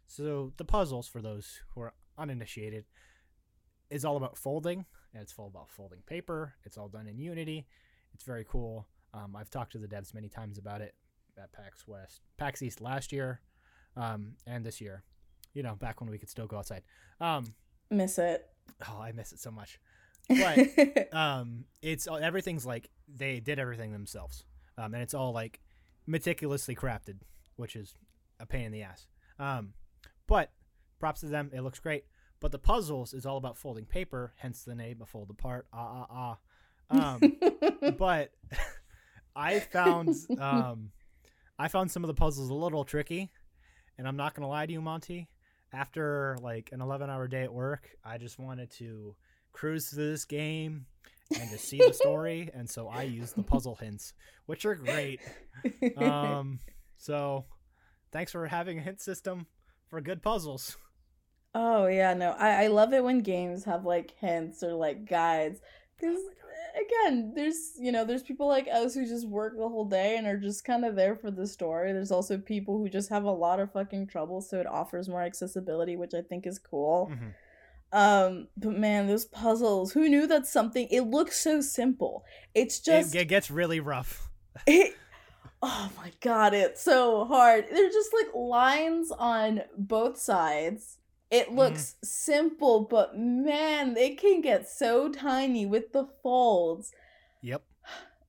so 0.07 0.51
the 0.57 0.65
puzzles 0.65 1.07
for 1.07 1.21
those 1.21 1.62
who 1.73 1.81
are 1.81 1.93
uninitiated 2.17 2.86
is 3.89 4.03
all 4.03 4.17
about 4.17 4.38
folding 4.38 4.86
and 5.13 5.21
it's 5.21 5.34
all 5.38 5.47
about 5.47 5.69
folding 5.69 6.02
paper. 6.08 6.54
It's 6.65 6.78
all 6.78 6.88
done 6.89 7.08
in 7.08 7.17
unity. 7.19 7.65
It's 8.13 8.23
very 8.23 8.45
cool. 8.47 8.88
Um, 9.15 9.36
i've 9.36 9.52
talked 9.52 9.73
to 9.73 9.78
the 9.78 9.88
devs 9.88 10.12
many 10.15 10.28
times 10.28 10.58
about 10.58 10.82
it 10.82 10.95
at 11.38 11.52
pax 11.52 11.88
west 11.88 12.21
pax 12.38 12.63
east 12.63 12.82
last 12.82 13.12
year 13.12 13.41
um, 13.95 14.34
and 14.47 14.65
this 14.65 14.82
year 14.82 15.04
you 15.54 15.62
know 15.62 15.76
back 15.76 16.02
when 16.02 16.10
we 16.10 16.17
could 16.17 16.30
still 16.32 16.47
go 16.47 16.58
outside. 16.58 16.82
Um, 17.21 17.54
Miss 17.91 18.17
it. 18.17 18.47
oh 18.89 18.99
i 18.99 19.12
miss 19.12 19.32
it 19.32 19.39
so 19.39 19.52
much. 19.52 19.80
But 20.30 21.13
um 21.13 21.65
it's 21.84 22.08
all- 22.08 22.17
everything's 22.17 22.65
like 22.65 22.89
they 23.08 23.39
did 23.39 23.60
everything 23.60 23.91
themselves. 23.91 24.45
Um 24.80 24.95
and 24.95 25.04
it's 25.04 25.13
all 25.13 25.32
like 25.32 25.60
meticulously 26.08 26.76
crafted 26.76 27.17
which 27.56 27.76
is 27.76 27.93
a 28.39 28.45
pain 28.47 28.65
in 28.65 28.71
the 28.71 28.82
ass. 28.82 29.06
Um 29.38 29.73
but 30.26 30.52
props 30.99 31.19
to 31.19 31.28
them. 31.28 31.52
It 31.54 31.62
looks 31.62 31.80
great 31.80 32.06
but 32.43 32.51
the 32.51 32.60
puzzles 32.60 33.13
is 33.13 33.25
all 33.25 33.38
about 33.38 33.58
folding 33.58 33.86
paper 33.86 34.34
hence 34.36 34.63
the 34.63 34.75
name 34.75 34.97
a 35.01 35.06
fold 35.06 35.29
apart 35.29 35.65
ah 35.71 36.06
ah 36.12 36.38
ah. 36.91 37.13
Um 37.13 37.38
but 37.97 38.32
i 39.36 39.62
found 39.62 40.13
um 40.38 40.91
i 41.58 41.69
found 41.69 41.89
some 41.89 42.03
of 42.03 42.10
the 42.10 42.13
puzzles 42.13 42.49
a 42.49 42.53
little 42.53 42.84
tricky 42.84 43.32
and 43.97 44.06
i'm 44.06 44.17
not 44.17 44.36
gonna 44.36 44.49
lie 44.49 44.65
to 44.65 44.73
you 44.73 44.82
monty. 44.82 45.29
After 45.71 46.38
like 46.41 46.69
an 46.73 46.82
11 46.82 47.10
hour 47.10 47.29
day 47.29 47.43
at 47.43 47.53
work 47.53 47.89
i 48.03 48.17
just 48.17 48.38
wanted 48.38 48.69
to 48.71 49.15
cruise 49.53 49.88
through 49.88 50.12
this 50.12 50.25
game 50.25 50.86
and 51.39 51.49
to 51.49 51.58
see 51.58 51.77
the 51.77 51.93
story 51.93 52.49
and 52.53 52.69
so 52.69 52.89
i 52.89 53.03
used 53.03 53.38
the 53.38 53.43
puzzle 53.43 53.75
hints 53.75 54.13
which 54.47 54.65
are 54.65 54.75
great. 54.75 55.21
Um 55.95 56.60
so 56.97 57.45
thanks 58.12 58.34
for 58.34 58.45
having 58.47 58.79
a 58.79 58.82
hint 58.82 58.99
system 58.99 59.47
for 59.88 60.01
good 60.01 60.21
puzzles 60.21 60.77
oh 61.54 61.88
yeah, 61.88 62.13
no. 62.13 62.32
I, 62.32 62.63
I 62.63 62.68
love 62.68 62.94
it 62.94 63.04
when 63.04 63.22
games 63.22 63.66
have 63.66 63.86
like 63.86 64.13
hints 64.20 64.63
or 64.63 64.74
like 64.74 65.06
guides. 65.06 65.60
Because 66.00 66.20
again, 66.76 67.34
there's 67.36 67.74
you 67.80 67.92
know, 67.92 68.06
there's 68.06 68.24
people 68.24 68.48
like 68.48 68.68
us 68.68 68.94
who 68.94 69.06
just 69.06 69.28
work 69.28 69.58
the 69.58 69.68
whole 69.68 69.86
day 69.86 70.18
and 70.18 70.28
are 70.28 70.38
just 70.38 70.66
kind 70.66 70.86
of 70.86 70.96
there 70.96 71.16
for 71.16 71.32
the 71.32 71.48
story. 71.48 71.94
There's 71.94 72.12
also 72.12 72.38
people 72.38 72.78
who 72.78 72.89
just 72.89 73.10
have 73.10 73.24
a 73.24 73.32
lot 73.32 73.60
of 73.60 73.72
fucking 73.72 74.08
trouble, 74.08 74.42
so 74.42 74.60
it 74.60 74.68
offers 74.68 75.10
more 75.10 75.22
accessibility, 75.22 75.96
which 75.96 76.13
I 76.13 76.22
think 76.22 76.46
is 76.46 76.60
cool. 76.60 77.12
Mhm. 77.13 77.34
Um, 77.92 78.48
but 78.58 78.72
man, 78.72 79.06
those 79.06 79.26
puzzles, 79.26 79.94
who 79.94 80.10
knew 80.10 80.26
that 80.26 80.48
something 80.48 80.88
it 80.89 81.02
looks 81.02 81.39
so 81.39 81.62
simple. 81.62 82.26
It's 82.56 82.80
just 82.80 83.13
it, 83.13 83.22
it 83.22 83.26
gets 83.26 83.52
really 83.52 83.80
rough 83.80 84.30
it, 84.68 84.96
oh 85.62 85.92
my 85.98 86.12
god, 86.22 86.54
it's 86.54 86.82
so 86.82 87.26
hard. 87.26 87.66
They're 87.72 87.89
just 87.89 88.12
like 88.13 88.34
lines 88.34 89.12
on 89.12 89.62
both 89.78 90.18
sides. 90.18 90.98
It 91.34 91.52
looks 91.52 91.96
simple, 92.04 92.82
but 92.89 93.17
man, 93.17 93.93
they 93.93 94.12
can 94.12 94.41
get 94.41 94.69
so 94.69 95.10
tiny 95.12 95.65
with 95.65 95.91
the 95.91 96.08
folds. 96.22 96.91
yep 97.41 97.63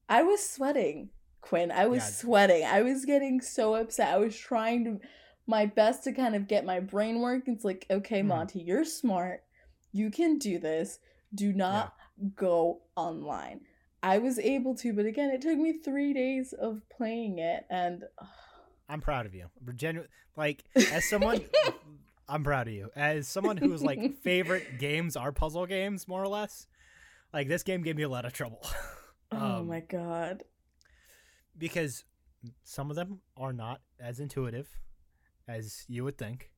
I 0.09 0.23
was 0.23 0.47
sweating, 0.49 1.11
Quinn. 1.41 1.71
I 1.71 1.87
was 1.87 2.03
Yeah. 2.03 2.11
sweating. 2.11 2.65
I 2.65 2.83
was 2.83 3.05
getting 3.05 3.41
so 3.41 3.75
upset. 3.75 4.09
I 4.15 4.19
was 4.19 4.37
trying 4.37 4.85
to 4.85 5.01
my 5.47 5.67
best 5.67 6.05
to 6.05 6.13
kind 6.13 6.35
of 6.35 6.49
get 6.49 6.65
my 6.65 6.81
brain 6.81 7.21
working. 7.21 7.55
It's 7.55 7.65
like, 7.65 7.87
okay, 7.91 8.21
Mhm. 8.23 8.27
Monty, 8.27 8.61
you're 8.61 8.85
smart. 8.85 9.45
You 9.93 10.11
can 10.11 10.39
do 10.39 10.59
this. 10.59 10.99
Do 11.35 11.53
not 11.53 11.95
go 12.35 12.83
online. 12.97 13.61
I 14.03 14.19
was 14.19 14.39
able 14.39 14.75
to, 14.77 14.93
but 14.95 15.05
again, 15.07 15.31
it 15.31 15.41
took 15.43 15.59
me 15.59 15.73
three 15.75 16.13
days 16.15 16.53
of 16.55 16.81
playing 16.91 17.39
it, 17.39 17.65
and 17.71 18.05
i'm 18.89 19.01
proud 19.01 19.25
of 19.25 19.35
you 19.35 19.47
Genu- 19.75 20.07
like 20.37 20.63
as 20.93 21.09
someone 21.09 21.41
i'm 22.29 22.43
proud 22.45 22.69
of 22.69 22.75
you. 22.75 22.91
As 22.97 23.29
someone 23.29 23.57
whose 23.57 23.83
like 23.83 24.19
favorite 24.23 24.79
games 24.79 25.17
are 25.17 25.33
puzzle 25.33 25.67
games 25.67 26.07
more 26.09 26.23
or 26.23 26.29
less 26.29 26.67
like 27.33 27.49
this 27.49 27.63
game 27.63 27.83
gave 27.83 27.97
me 27.97 28.03
a 28.03 28.09
lot 28.09 28.25
of 28.25 28.33
trouble. 28.33 28.65
Oh 29.33 29.57
Um, 29.59 29.67
my 29.67 29.81
god, 29.81 30.45
because 31.59 32.05
some 32.63 32.91
of 32.91 32.95
them 32.97 33.21
are 33.37 33.53
not 33.53 33.81
as 33.99 34.21
intuitive 34.21 34.69
as 35.49 35.85
you 35.89 36.05
would 36.05 36.17
think. 36.19 36.51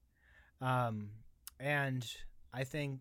Um 0.60 1.10
and 1.58 2.06
i 2.52 2.64
think 2.64 3.00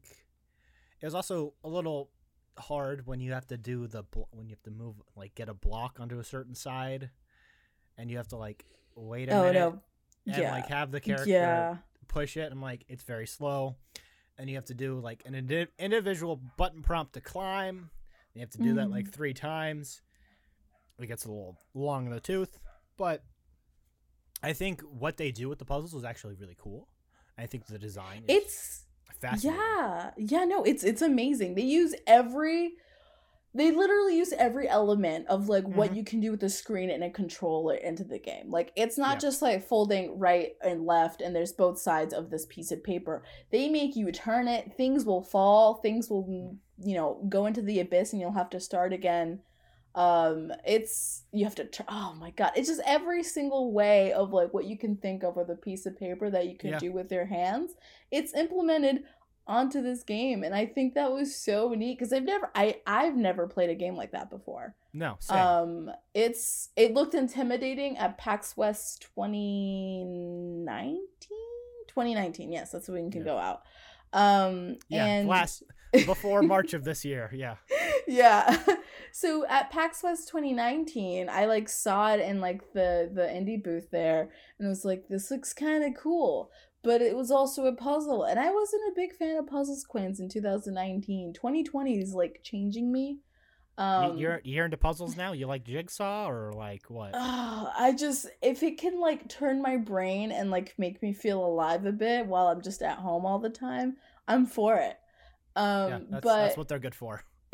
it 1.01 1.05
was 1.05 1.13
also 1.13 1.53
a 1.63 1.67
little 1.67 2.09
hard 2.57 3.05
when 3.05 3.19
you 3.19 3.33
have 3.33 3.45
to 3.47 3.57
do 3.57 3.85
the 3.87 4.03
bl- 4.03 4.21
when 4.31 4.47
you 4.47 4.53
have 4.55 4.63
to 4.63 4.71
move 4.71 4.95
like 5.17 5.35
get 5.35 5.49
a 5.49 5.53
block 5.53 5.97
onto 5.99 6.19
a 6.19 6.23
certain 6.23 6.55
side 6.55 7.09
and 7.97 8.09
you 8.09 8.15
have 8.15 8.29
to 8.29 8.37
like 8.37 8.65
wait 8.95 9.27
a 9.27 9.33
oh 9.33 9.41
minute 9.43 9.55
no, 9.55 9.81
and 10.27 10.37
yeah, 10.37 10.51
like 10.51 10.67
have 10.67 10.91
the 10.91 11.01
character 11.01 11.29
yeah, 11.29 11.75
push 12.07 12.37
it. 12.37 12.51
I'm 12.51 12.61
like, 12.61 12.85
it's 12.87 13.03
very 13.03 13.27
slow, 13.27 13.75
and 14.37 14.49
you 14.49 14.55
have 14.55 14.65
to 14.65 14.73
do 14.73 14.99
like 14.99 15.23
an 15.25 15.35
indi- 15.35 15.67
individual 15.79 16.41
button 16.57 16.81
prompt 16.81 17.13
to 17.13 17.21
climb. 17.21 17.89
You 18.33 18.41
have 18.41 18.49
to 18.51 18.57
do 18.57 18.73
that 18.75 18.87
Mhm. 18.87 18.91
like 18.91 19.11
three 19.11 19.33
times. 19.33 20.01
It 20.99 21.07
gets 21.07 21.25
a 21.25 21.29
little 21.29 21.57
long 21.73 22.05
in 22.05 22.11
the 22.11 22.19
tooth, 22.19 22.59
but 22.97 23.23
I 24.43 24.53
think 24.53 24.81
what 24.81 25.17
they 25.17 25.31
do 25.31 25.49
with 25.49 25.59
the 25.59 25.65
puzzles 25.65 25.93
is 25.93 26.03
actually 26.03 26.35
really 26.35 26.55
cool. 26.57 26.87
I 27.37 27.45
think 27.47 27.65
the 27.65 27.79
design 27.79 28.23
is 28.27 28.37
it's 28.43 28.85
fascinating. 29.19 29.59
yeah, 29.59 30.11
yeah. 30.17 30.45
No, 30.45 30.63
it's 30.63 30.83
it's 30.83 31.01
amazing. 31.01 31.55
They 31.55 31.63
use 31.63 31.93
every. 32.07 32.73
They 33.55 33.71
literally 33.71 34.17
use 34.17 34.33
every 34.33 34.67
element 34.67 35.27
of 35.27 35.47
like 35.47 35.63
what 35.65 35.91
Mhm. 35.91 35.95
you 35.95 36.03
can 36.03 36.19
do 36.19 36.29
with 36.31 36.41
the 36.41 36.49
screen 36.49 36.89
and 36.89 37.03
a 37.05 37.09
controller 37.09 37.75
into 37.75 38.03
the 38.03 38.19
game. 38.19 38.51
Like 38.51 38.73
it's 38.75 38.97
not 38.97 39.13
Yeah. 39.13 39.19
just 39.19 39.41
like 39.41 39.63
folding 39.63 40.19
right 40.19 40.57
and 40.61 40.85
left 40.85 41.21
and 41.21 41.33
there's 41.33 41.53
both 41.53 41.79
sides 41.79 42.13
of 42.13 42.29
this 42.29 42.45
piece 42.47 42.71
of 42.71 42.83
paper. 42.83 43.23
They 43.51 43.69
make 43.69 43.95
you 43.95 44.11
turn 44.11 44.49
it, 44.49 44.73
things 44.75 45.05
will 45.05 45.21
fall, 45.23 45.75
things 45.75 46.09
will 46.09 46.57
you 46.77 46.93
know, 46.95 47.23
go 47.29 47.45
into 47.45 47.61
the 47.61 47.79
abyss 47.79 48.11
and 48.11 48.19
you'll 48.21 48.33
have 48.33 48.49
to 48.49 48.59
start 48.59 48.91
again. 48.91 49.41
Um 49.95 50.51
it's 50.65 51.23
you 51.31 51.45
have 51.45 51.55
to 51.55 51.69
oh 51.87 52.13
my 52.19 52.31
god, 52.31 52.51
it's 52.57 52.67
just 52.67 52.81
every 52.85 53.23
single 53.23 53.71
way 53.71 54.11
of 54.11 54.33
like 54.33 54.53
what 54.53 54.65
you 54.65 54.77
can 54.77 54.97
think 54.97 55.23
of 55.23 55.37
with 55.37 55.49
a 55.49 55.55
piece 55.55 55.85
of 55.85 55.97
paper 55.97 56.29
that 56.29 56.47
you 56.47 56.57
can 56.57 56.71
Yeah. 56.71 56.79
do 56.79 56.91
with 56.91 57.09
your 57.09 57.23
hands. 57.23 57.75
It's 58.11 58.33
implemented 58.33 59.05
onto 59.47 59.81
this 59.81 60.03
game 60.03 60.43
and 60.43 60.55
I 60.55 60.65
think 60.65 60.95
that 60.95 61.11
was 61.11 61.35
so 61.35 61.69
neat 61.75 61.97
because 61.99 62.11
I've 62.11 62.23
never 62.23 62.49
I 62.55 62.77
I've 62.87 63.15
never 63.15 63.47
played 63.47 63.69
a 63.69 63.75
game 63.75 63.95
like 63.95 64.11
that 64.11 64.29
before. 64.29 64.75
No, 64.93 65.17
same. 65.19 65.37
Um, 65.37 65.91
it's 66.13 66.69
it 66.75 66.93
looked 66.93 67.13
intimidating 67.13 67.97
at 67.97 68.17
PAX 68.17 68.55
West 68.57 69.07
2019. 69.15 70.99
2019, 71.87 72.51
yes, 72.51 72.71
that's 72.71 72.87
when 72.89 73.05
you 73.05 73.11
can 73.11 73.21
Yeah. 73.21 73.25
go 73.25 73.37
out. 73.37 73.61
Um, 74.13 74.77
yeah, 74.89 75.05
and 75.05 75.27
last 75.27 75.63
before 76.05 76.41
March 76.41 76.73
of 76.73 76.83
this 76.83 77.03
year. 77.05 77.29
Yeah, 77.33 77.55
yeah. 78.07 78.57
So 79.11 79.45
at 79.47 79.71
PAX 79.71 80.03
West 80.03 80.27
2019, 80.27 81.29
I 81.29 81.45
like 81.45 81.69
saw 81.69 82.11
it 82.13 82.19
in 82.19 82.41
like 82.41 82.73
the 82.73 83.09
the 83.13 83.21
indie 83.21 83.63
booth 83.63 83.89
there, 83.89 84.29
and 84.59 84.67
was 84.67 84.83
like, 84.83 85.07
this 85.07 85.31
looks 85.31 85.53
kind 85.53 85.85
of 85.85 85.93
cool. 85.97 86.51
But 86.85 87.01
it 87.01 87.15
was 87.15 87.31
also 87.31 87.65
a 87.65 87.73
puzzle, 87.73 88.25
and 88.25 88.39
I 88.39 88.51
wasn't 88.51 88.83
a 88.91 88.95
big 88.95 89.11
fan 89.13 89.37
of 89.37 89.47
puzzles 89.47 89.83
quins 89.83 90.19
in 90.19 90.29
2019. 90.29 91.33
2020 91.33 91.99
is 91.99 92.13
like 92.13 92.41
changing 92.43 92.91
me. 92.91 93.21
Um, 93.79 94.17
you're 94.17 94.39
you're 94.43 94.65
into 94.65 94.77
puzzles 94.77 95.17
now. 95.17 95.33
You 95.33 95.47
like 95.47 95.65
Jigsaw 95.65 96.29
or 96.29 96.53
like 96.53 96.83
what? 96.87 97.11
Ah, 97.15 97.73
I 97.75 97.91
just 97.93 98.27
if 98.41 98.61
it 98.61 98.77
can 98.77 99.01
like 99.01 99.27
turn 99.27 99.63
my 99.63 99.77
brain 99.77 100.31
and 100.31 100.51
like 100.51 100.75
make 100.77 101.01
me 101.01 101.11
feel 101.11 101.43
alive 101.43 101.87
a 101.87 101.91
bit 101.91 102.27
while 102.27 102.47
I'm 102.47 102.61
just 102.61 102.83
at 102.83 102.99
home 102.99 103.25
all 103.25 103.39
the 103.39 103.49
time, 103.49 103.97
I'm 104.27 104.45
for 104.45 104.77
it. 104.77 104.97
Um 105.55 105.89
yeah, 105.89 105.99
that's, 106.09 106.23
but 106.23 106.37
that's 106.43 106.57
what 106.57 106.67
they're 106.67 106.79
good 106.79 106.95
for. 106.95 107.23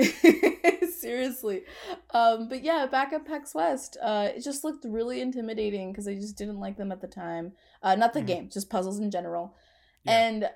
seriously. 1.01 1.63
Um 2.11 2.47
but 2.47 2.63
yeah, 2.63 2.85
back 2.85 3.11
at 3.13 3.25
PAX 3.25 3.53
West, 3.55 3.97
uh 4.01 4.29
it 4.35 4.41
just 4.43 4.63
looked 4.63 4.85
really 4.85 5.19
intimidating 5.21 5.91
because 5.91 6.07
I 6.07 6.15
just 6.15 6.37
didn't 6.37 6.59
like 6.59 6.77
them 6.77 6.91
at 6.91 7.01
the 7.01 7.07
time. 7.07 7.53
Uh 7.83 7.95
not 7.95 8.13
the 8.13 8.21
Mhm. 8.21 8.27
game, 8.27 8.49
just 8.49 8.69
puzzles 8.69 8.99
in 8.99 9.11
general. 9.11 9.55
Yeah. 10.03 10.17
And 10.27 10.49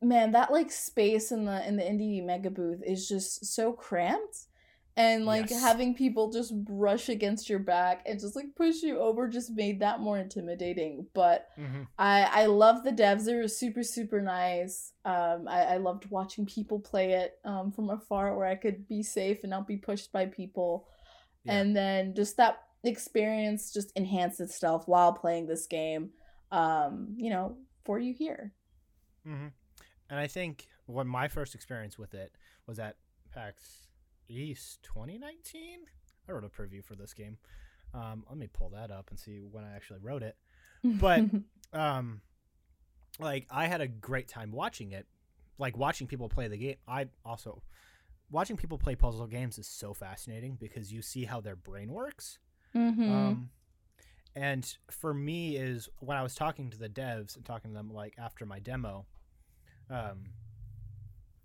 man, 0.00 0.32
that 0.32 0.52
like 0.52 0.70
space 0.72 1.30
in 1.32 1.44
the 1.44 1.66
in 1.66 1.76
the 1.76 1.82
indie 1.84 2.24
mega 2.24 2.50
booth 2.50 2.82
is 2.84 3.08
just 3.08 3.46
so 3.46 3.72
cramped 3.72 4.46
and 4.96 5.24
like 5.24 5.48
Yes. 5.50 5.60
having 5.62 5.94
people 5.94 6.30
just 6.30 6.52
brush 6.64 7.08
against 7.08 7.48
your 7.48 7.58
back 7.58 8.02
and 8.06 8.20
just 8.20 8.36
like 8.36 8.54
push 8.54 8.82
you 8.82 8.98
over 8.98 9.26
just 9.28 9.50
made 9.52 9.80
that 9.80 10.00
more 10.00 10.18
intimidating 10.18 11.06
but 11.14 11.48
Mhm. 11.58 11.86
i 11.98 12.24
i 12.42 12.46
love 12.46 12.84
the 12.84 12.90
devs 12.92 13.24
they 13.24 13.34
were 13.34 13.48
super 13.48 13.82
super 13.82 14.20
nice 14.20 14.92
um 15.06 15.48
i, 15.48 15.62
I 15.62 15.76
loved 15.78 16.10
watching 16.10 16.44
people 16.44 16.78
play 16.78 17.12
it 17.12 17.38
um 17.44 17.72
from 17.72 17.88
afar 17.90 18.36
where 18.36 18.46
i 18.46 18.54
could 18.54 18.86
be 18.86 19.02
safe 19.02 19.42
and 19.42 19.50
not 19.50 19.66
be 19.66 19.78
pushed 19.78 20.12
by 20.12 20.26
people 20.26 20.86
Yeah. 21.44 21.54
and 21.60 21.74
then 21.76 22.14
just 22.14 22.36
that 22.36 22.62
experience 22.84 23.72
just 23.72 23.92
enhanced 23.96 24.40
itself 24.40 24.86
while 24.88 25.12
playing 25.12 25.46
this 25.46 25.66
game 25.66 26.10
um 26.50 27.14
you 27.16 27.30
know 27.30 27.56
for 27.84 27.98
you 27.98 28.12
here 28.12 28.52
mm-hmm. 29.26 29.48
And 30.10 30.20
I 30.20 30.26
think 30.26 30.66
when 30.84 31.06
my 31.06 31.26
first 31.26 31.54
experience 31.54 31.98
with 31.98 32.12
it 32.12 32.32
was 32.66 32.78
at 32.78 32.96
PAX 33.32 33.86
East 34.28 34.82
2019. 34.82 35.80
I 36.28 36.32
wrote 36.32 36.44
a 36.44 36.48
preview 36.48 36.84
for 36.84 36.94
this 36.94 37.12
game. 37.14 37.38
Um, 37.94 38.24
let 38.28 38.38
me 38.38 38.48
pull 38.52 38.70
that 38.70 38.90
up 38.90 39.10
and 39.10 39.18
see 39.18 39.40
when 39.50 39.64
I 39.64 39.74
actually 39.74 40.00
wrote 40.00 40.22
it. 40.22 40.36
But- 40.84 41.24
Um, 41.74 42.20
like 43.18 43.46
I 43.50 43.66
had 43.66 43.80
a 43.80 43.88
great 43.88 44.28
time 44.28 44.52
watching 44.52 44.92
it. 44.92 45.06
Like 45.56 45.74
watching 45.78 46.06
people 46.06 46.28
play 46.28 46.48
the 46.48 46.58
game. 46.58 46.76
I 46.86 47.06
also 47.24 47.62
watching 48.30 48.58
people 48.58 48.76
play 48.76 48.94
puzzle 48.94 49.26
games 49.26 49.56
is 49.58 49.66
so 49.66 49.94
fascinating 49.94 50.56
because 50.60 50.92
you 50.92 51.00
see 51.00 51.24
how 51.24 51.40
their 51.40 51.56
brain 51.56 51.90
works. 51.92 52.38
Mhm. 52.74 53.10
Um, 53.10 53.50
and 54.36 54.76
for 54.90 55.14
me 55.14 55.56
is 55.56 55.88
when 56.00 56.18
I 56.18 56.22
was 56.22 56.34
talking 56.34 56.68
to 56.70 56.78
the 56.78 56.90
devs 56.90 57.36
and 57.36 57.44
talking 57.46 57.70
to 57.70 57.74
them 57.74 57.90
like 57.90 58.14
after 58.18 58.44
my 58.44 58.58
demo, 58.58 59.06
um, 59.88 60.24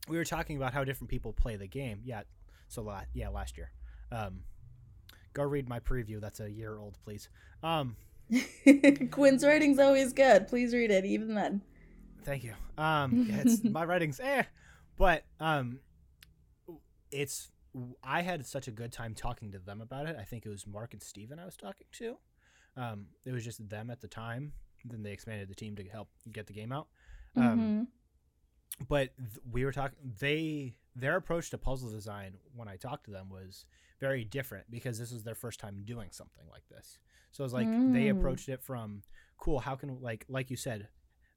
we 0.10 0.18
were 0.18 0.26
talking 0.26 0.58
about 0.58 0.74
how 0.74 0.84
different 0.84 1.10
people 1.10 1.32
play 1.32 1.56
the 1.56 1.68
game. 1.68 2.02
Yeah, 2.04 2.24
so 2.68 2.82
la- 2.84 3.04
yeah, 3.14 3.30
last 3.30 3.58
year. 3.58 3.72
Um, 4.12 4.42
go 5.34 5.44
read 5.44 5.68
my 5.70 5.80
preview. 5.80 6.20
That's 6.22 6.40
a 6.40 6.50
year 6.50 6.78
old, 6.80 6.98
please. 7.04 7.30
Um, 7.64 7.96
Quinn's 9.12 9.44
writing's 9.46 9.80
always 9.80 10.14
good. 10.14 10.48
Please 10.48 10.74
read 10.74 10.92
it, 10.92 11.06
even 11.06 11.34
then. 11.36 11.62
thank 12.24 12.44
you. 12.44 12.54
Um, 12.78 13.28
yeah, 13.30 13.42
it's 13.46 13.64
my 13.64 13.86
writing's 13.86 14.20
eh, 14.20 14.44
but 14.98 15.24
um, 15.40 15.80
it's 17.12 17.52
I 18.04 18.22
had 18.22 18.46
such 18.46 18.68
a 18.68 18.72
good 18.72 18.92
time 18.92 19.14
talking 19.14 19.52
to 19.52 19.60
them 19.60 19.82
about 19.82 20.08
it. 20.08 20.16
I 20.20 20.24
think 20.24 20.46
it 20.46 20.50
was 20.50 20.66
Mark 20.68 20.94
and 20.94 21.02
Steven 21.02 21.40
I 21.40 21.46
was 21.46 21.56
talking 21.56 21.88
to. 21.94 22.18
Um, 22.76 23.08
it 23.26 23.32
was 23.32 23.44
just 23.44 23.68
them 23.70 23.90
at 23.90 24.02
the 24.02 24.08
time. 24.08 24.54
Then 24.86 25.04
they 25.04 25.12
expanded 25.12 25.50
the 25.50 25.56
team 25.56 25.76
to 25.78 25.84
help 25.86 26.10
get 26.32 26.48
the 26.48 26.54
game 26.54 26.72
out. 26.72 26.88
Um, 27.36 27.60
Mhm. 27.60 27.88
But 28.88 29.10
th- 29.18 29.40
we 29.52 29.66
were 29.66 29.72
talking 29.72 29.98
they 30.20 30.76
their 30.96 31.16
approach 31.16 31.50
to 31.50 31.58
puzzle 31.58 31.90
design 31.90 32.34
when 32.56 32.68
i 32.68 32.76
talked 32.76 33.06
to 33.06 33.12
them 33.12 33.30
was 33.30 33.66
very 34.00 34.24
different 34.24 34.70
because 34.70 35.00
this 35.00 35.12
was 35.12 35.24
their 35.24 35.36
first 35.36 35.60
time 35.60 35.82
doing 35.86 36.10
something 36.12 36.46
like 36.52 36.68
this 36.70 37.00
so 37.32 37.44
it's 37.44 37.54
like 37.54 37.78
they 37.86 38.08
Mm. 38.08 38.12
approached 38.12 38.50
it 38.50 38.62
from 38.64 39.04
cool 39.38 39.60
how 39.60 39.76
can 39.76 40.00
like 40.02 40.26
like 40.30 40.50
you 40.50 40.58
said 40.58 40.88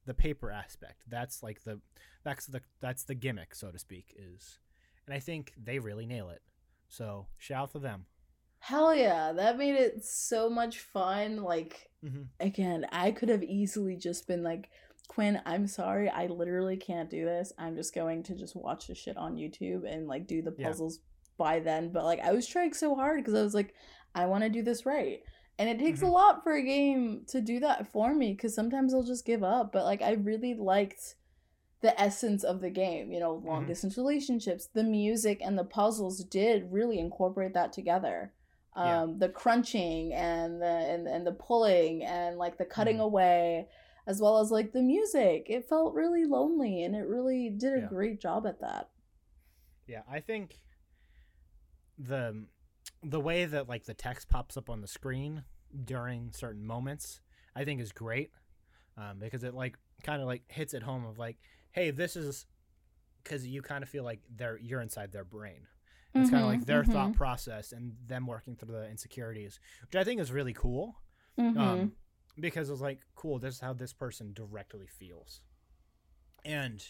the 0.06 0.14
paper 0.14 0.50
aspect 0.50 1.02
that's 1.08 1.42
like 1.42 1.62
the 1.64 1.80
that's 2.24 2.46
the 2.46 2.60
that's 2.80 3.04
the 3.04 3.14
gimmick 3.14 3.54
so 3.54 3.70
to 3.70 3.78
speak 3.78 4.14
is 4.16 4.58
and 5.06 5.14
i 5.14 5.18
think 5.18 5.52
they 5.56 5.78
really 5.78 6.06
nail 6.06 6.28
it 6.30 6.42
so 6.88 7.26
shout 7.38 7.62
out 7.64 7.72
to 7.72 7.78
them 7.78 8.06
Hell 8.60 8.94
yeah, 8.94 9.32
that 9.32 9.58
made 9.58 9.74
it 9.74 10.04
so 10.04 10.48
much 10.50 10.78
fun. 10.80 11.42
Like, 11.42 11.90
hmm 12.02 12.22
again, 12.38 12.86
I 12.92 13.10
could 13.10 13.28
have 13.28 13.42
easily 13.42 13.96
just 13.96 14.26
been 14.26 14.42
like, 14.42 14.70
Quinn, 15.10 15.42
I'm 15.44 15.66
sorry, 15.66 16.08
I 16.08 16.28
literally 16.28 16.76
can't 16.76 17.10
do 17.10 17.24
this. 17.24 17.52
I'm 17.58 17.74
just 17.74 17.92
going 17.92 18.22
to 18.22 18.36
just 18.36 18.54
watch 18.54 18.86
the 18.86 18.94
shit 18.94 19.16
on 19.16 19.34
YouTube 19.34 19.82
and 19.84 20.06
like 20.06 20.28
do 20.28 20.40
the 20.40 20.54
Yeah. 20.56 20.68
puzzles 20.68 21.00
by 21.36 21.58
then. 21.58 21.90
But 21.90 22.04
like, 22.04 22.20
I 22.20 22.30
was 22.30 22.46
trying 22.46 22.72
so 22.74 22.94
hard 22.94 23.18
because 23.18 23.34
I 23.34 23.42
was 23.42 23.52
like, 23.52 23.74
I 24.14 24.26
want 24.26 24.44
to 24.44 24.48
do 24.50 24.62
this 24.62 24.86
right. 24.86 25.20
And 25.58 25.68
it 25.68 25.80
takes 25.80 25.98
Mhm. 25.98 26.04
a 26.06 26.10
lot 26.12 26.44
for 26.44 26.52
a 26.52 26.62
game 26.62 27.24
to 27.26 27.40
do 27.40 27.58
that 27.58 27.88
for 27.88 28.14
me 28.14 28.34
because 28.34 28.54
sometimes 28.54 28.94
I'll 28.94 29.02
just 29.02 29.24
give 29.24 29.42
up. 29.42 29.72
But 29.72 29.84
like, 29.84 30.00
I 30.00 30.12
really 30.12 30.54
liked 30.54 31.16
the 31.80 32.00
essence 32.00 32.44
of 32.44 32.60
the 32.60 32.70
game, 32.70 33.10
you 33.10 33.18
know, 33.18 33.34
long 33.34 33.64
Mhm. 33.64 33.66
distance 33.66 33.96
relationships, 33.98 34.68
the 34.68 34.84
music 34.84 35.40
and 35.42 35.58
the 35.58 35.64
puzzles 35.64 36.22
did 36.22 36.70
really 36.70 37.00
incorporate 37.00 37.54
that 37.54 37.72
together. 37.72 38.32
Yeah. 38.76 39.02
Um, 39.02 39.18
the 39.18 39.28
crunching 39.28 40.12
and 40.14 40.62
the 40.62 40.66
and, 40.92 41.08
and 41.08 41.26
the 41.26 41.32
pulling 41.32 42.04
and 42.04 42.38
like 42.38 42.58
the 42.58 42.64
cutting 42.64 42.98
Mhm. 42.98 43.04
away 43.10 43.68
as 44.10 44.20
well 44.20 44.38
as 44.40 44.50
like 44.50 44.72
the 44.72 44.82
music. 44.82 45.46
It 45.48 45.68
felt 45.68 45.94
really 45.94 46.24
lonely 46.24 46.82
and 46.84 46.94
it 46.96 47.06
really 47.06 47.48
did 47.50 47.74
a 47.74 47.80
Yeah. 47.80 47.86
great 47.86 48.20
job 48.20 48.46
at 48.46 48.60
that. 48.60 48.90
Yeah, 49.86 50.02
I 50.08 50.20
think 50.20 50.60
the 51.98 52.46
the 53.02 53.20
way 53.20 53.44
that 53.44 53.68
like 53.68 53.84
the 53.84 53.94
text 53.94 54.28
pops 54.28 54.56
up 54.56 54.68
on 54.70 54.80
the 54.80 54.88
screen 54.88 55.44
during 55.84 56.32
certain 56.32 56.66
moments, 56.66 57.20
I 57.54 57.64
think 57.64 57.80
is 57.80 57.92
great 57.92 58.30
um, 58.96 59.18
because 59.18 59.44
it 59.44 59.54
like 59.54 59.76
kind 60.02 60.20
of 60.20 60.28
like 60.28 60.42
hits 60.48 60.74
it 60.74 60.82
home 60.82 61.04
of 61.06 61.18
like, 61.18 61.38
hey, 61.72 61.90
this 61.90 62.16
is 62.16 62.46
because 63.22 63.46
you 63.46 63.62
kind 63.62 63.82
of 63.82 63.88
feel 63.88 64.04
like 64.04 64.20
they're 64.34 64.58
you're 64.58 64.80
inside 64.80 65.12
their 65.12 65.24
brain. 65.24 65.66
It's 66.16 66.30
kind 66.30 66.42
of 66.42 66.48
like 66.48 66.66
their 66.66 66.84
thought 66.84 67.12
mhm, 67.12 67.14
process 67.14 67.72
and 67.72 67.94
them 68.06 68.26
working 68.26 68.56
through 68.56 68.72
the 68.74 68.88
insecurities, 68.90 69.60
which 69.82 69.96
I 69.96 70.04
think 70.04 70.20
is 70.20 70.32
really 70.32 70.52
cool. 70.52 70.96
mhm. 71.38 71.56
Um, 71.60 71.92
because 72.38 72.70
it's 72.70 72.80
like, 72.80 73.00
cool, 73.14 73.38
this 73.38 73.56
is 73.56 73.60
how 73.60 73.72
this 73.72 73.92
person 73.92 74.32
directly 74.32 74.86
feels. 74.86 75.40
And 76.44 76.82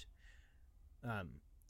um, 1.05 1.29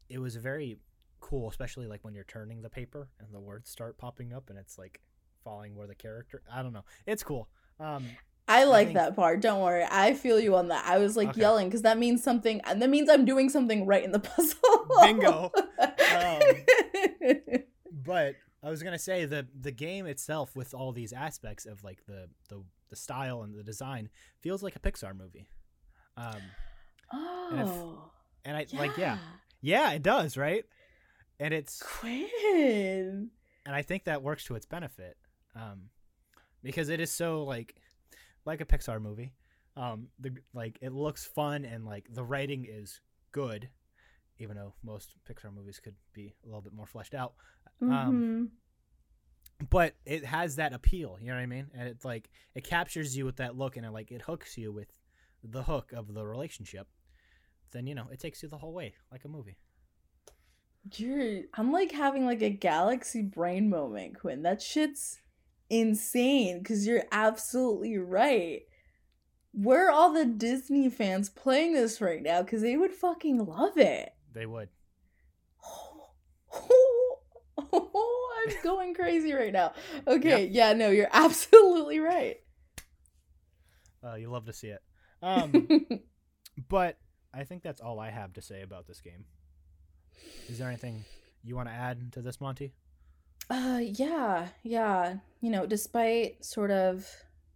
it 0.09 0.19
was 0.19 0.37
very 0.37 0.79
cool, 1.21 1.49
especially 1.49 1.87
like 1.87 2.05
when 2.05 2.15
you're 2.15 2.25
turning 2.25 2.63
the 2.63 2.71
paper 2.71 3.09
and 3.21 3.33
the 3.33 3.41
words 3.41 3.71
start 3.71 3.99
popping 3.99 4.33
up 4.33 4.51
and 4.51 4.59
it's 4.59 4.79
like 4.79 5.01
falling 5.45 5.75
where 5.77 5.87
the 5.87 5.95
character. 5.95 6.43
I 6.53 6.63
don't 6.63 6.73
know. 6.73 6.85
It's 7.07 7.23
cool. 7.23 7.49
Um, 7.79 8.05
I 8.49 8.65
like 8.65 8.89
think- 8.89 8.99
that 8.99 9.15
part. 9.17 9.41
Don't 9.41 9.61
worry. 9.63 9.87
I 9.89 10.13
feel 10.15 10.41
you 10.41 10.57
on 10.57 10.69
that. 10.69 10.85
I 10.87 10.99
was 10.99 11.17
like 11.17 11.29
Okay. 11.31 11.41
yelling 11.41 11.69
because 11.69 11.83
that 11.83 11.99
means 11.99 12.23
something. 12.23 12.61
and 12.65 12.83
That 12.83 12.91
means 12.91 13.09
I'm 13.09 13.25
doing 13.25 13.49
something 13.49 13.87
right 13.87 14.03
in 14.05 14.13
the 14.13 14.19
puzzle. 14.19 14.59
Bingo. 15.03 15.53
but 17.93 18.35
I 18.63 18.69
was 18.71 18.83
gonna 18.83 18.99
say 18.99 19.25
the 19.25 19.47
the 19.59 19.71
game 19.73 20.07
itself, 20.07 20.55
with 20.57 20.75
all 20.75 20.93
these 20.93 21.13
aspects 21.13 21.65
of 21.67 21.83
like 21.85 22.05
the 22.07 22.29
the 22.49 22.63
the 22.91 22.97
style 22.97 23.43
and 23.43 23.55
the 23.57 23.63
design, 23.63 24.09
feels 24.41 24.63
like 24.63 24.77
a 24.77 24.81
Pixar 24.81 25.17
movie. 25.17 25.49
Um, 26.17 26.43
oh, 27.13 28.11
and 28.45 28.57
I 28.57 28.67
like 28.75 28.97
yeah, 28.97 29.19
yeah, 29.61 29.93
it 29.93 30.03
does, 30.03 30.37
right? 30.37 30.65
And 31.39 31.55
it's 31.55 31.83
Quinn. 31.83 33.31
and 33.67 33.75
I 33.75 33.83
think 33.83 34.05
that 34.05 34.23
works 34.23 34.45
to 34.45 34.55
its 34.57 34.67
benefit, 34.67 35.17
um, 35.57 35.91
because 36.63 36.89
it 36.89 37.01
is 37.01 37.11
so 37.11 37.45
like 37.45 37.75
like 38.45 38.61
a 38.61 38.65
Pixar 38.67 39.01
movie. 39.01 39.33
Um, 39.77 40.09
the 40.19 40.35
like 40.53 40.79
it 40.83 40.93
looks 40.93 41.25
fun 41.25 41.65
and 41.65 41.87
like 41.87 42.07
the 42.13 42.25
writing 42.25 42.67
is 42.69 43.01
good, 43.33 43.69
even 44.39 44.57
though 44.57 44.75
most 44.83 45.15
Pixar 45.29 45.55
movies 45.55 45.81
could 45.83 45.95
be 46.13 46.35
a 46.45 46.47
little 46.47 46.61
bit 46.63 46.73
more 46.73 46.87
fleshed 46.87 47.15
out. 47.15 47.35
Um, 47.81 47.89
Mhm. 47.89 48.49
But 49.69 49.95
it 50.07 50.25
has 50.25 50.57
that 50.57 50.73
appeal, 50.73 51.19
you 51.21 51.29
know 51.29 51.35
what 51.35 51.43
I 51.43 51.47
mean? 51.47 51.67
And 51.75 51.89
it's 51.89 52.05
like 52.05 52.31
it 52.55 52.65
captures 52.65 53.17
you 53.17 53.27
with 53.27 53.37
that 53.37 53.57
look, 53.57 53.77
and 53.77 53.85
it 53.85 53.93
like 53.93 54.11
it 54.11 54.23
hooks 54.23 54.57
you 54.57 54.73
with 54.73 54.89
the 55.45 55.65
hook 55.65 55.93
of 55.93 56.15
the 56.15 56.25
relationship. 56.25 56.89
Then 57.73 57.87
you 57.87 57.95
know 57.95 58.09
it 58.11 58.21
takes 58.21 58.43
you 58.43 58.49
the 58.49 58.59
whole 58.59 58.73
way, 58.73 58.95
like 59.13 59.25
a 59.25 59.29
movie. 59.29 59.59
You're 60.97 61.43
I'm 61.55 61.73
like 61.73 61.93
having 61.93 62.25
like 62.25 62.41
a 62.41 62.51
galaxy 62.51 63.23
brain 63.23 63.69
moment, 63.69 64.19
Quinn. 64.19 64.43
That 64.43 64.63
shit's 64.63 65.19
insane 65.69 66.61
because 66.61 66.87
you're 66.87 67.05
absolutely 67.13 67.99
right. 67.99 68.63
Where 69.53 69.89
are 69.89 69.91
all 69.91 70.13
the 70.13 70.25
Disney 70.25 70.89
fans 70.89 71.29
playing 71.29 71.75
this 71.75 72.01
right 72.01 72.23
now? 72.23 72.43
Because 72.43 72.63
they 72.63 72.77
would 72.77 72.93
fucking 72.93 73.45
love 73.45 73.77
it. 73.77 74.15
They 74.33 74.47
would. 74.47 74.69
I'm 77.75 78.63
going 78.63 78.95
crazy 78.95 79.33
right 79.33 79.53
now. 79.53 79.73
Okay, 80.07 80.47
yeah, 80.47 80.73
no, 80.73 80.91
you're 80.91 81.09
absolutely 81.13 81.99
right. 81.99 82.39
Uh, 84.03 84.15
you 84.15 84.31
love 84.31 84.47
to 84.47 84.53
see 84.53 84.69
it. 84.69 84.83
Um, 85.23 85.69
but 86.69 86.97
I 87.35 87.45
think 87.45 87.63
that's 87.63 87.81
all 87.81 88.01
I 88.01 88.11
have 88.11 88.33
to 88.35 88.43
say 88.43 88.63
about 88.63 88.87
this 88.87 89.01
game. 89.01 89.25
Is 90.49 90.59
there 90.59 90.69
anything 90.69 91.05
you 91.45 91.55
want 91.57 91.69
to 91.69 91.75
add 91.75 92.13
to 92.13 92.23
this, 92.23 92.41
Monty? 92.41 92.73
Uh, 93.49 93.81
yeah, 93.83 94.49
yeah. 94.63 95.17
You 95.41 95.51
know, 95.51 95.67
despite 95.67 96.45
sort 96.45 96.71
of, 96.71 97.07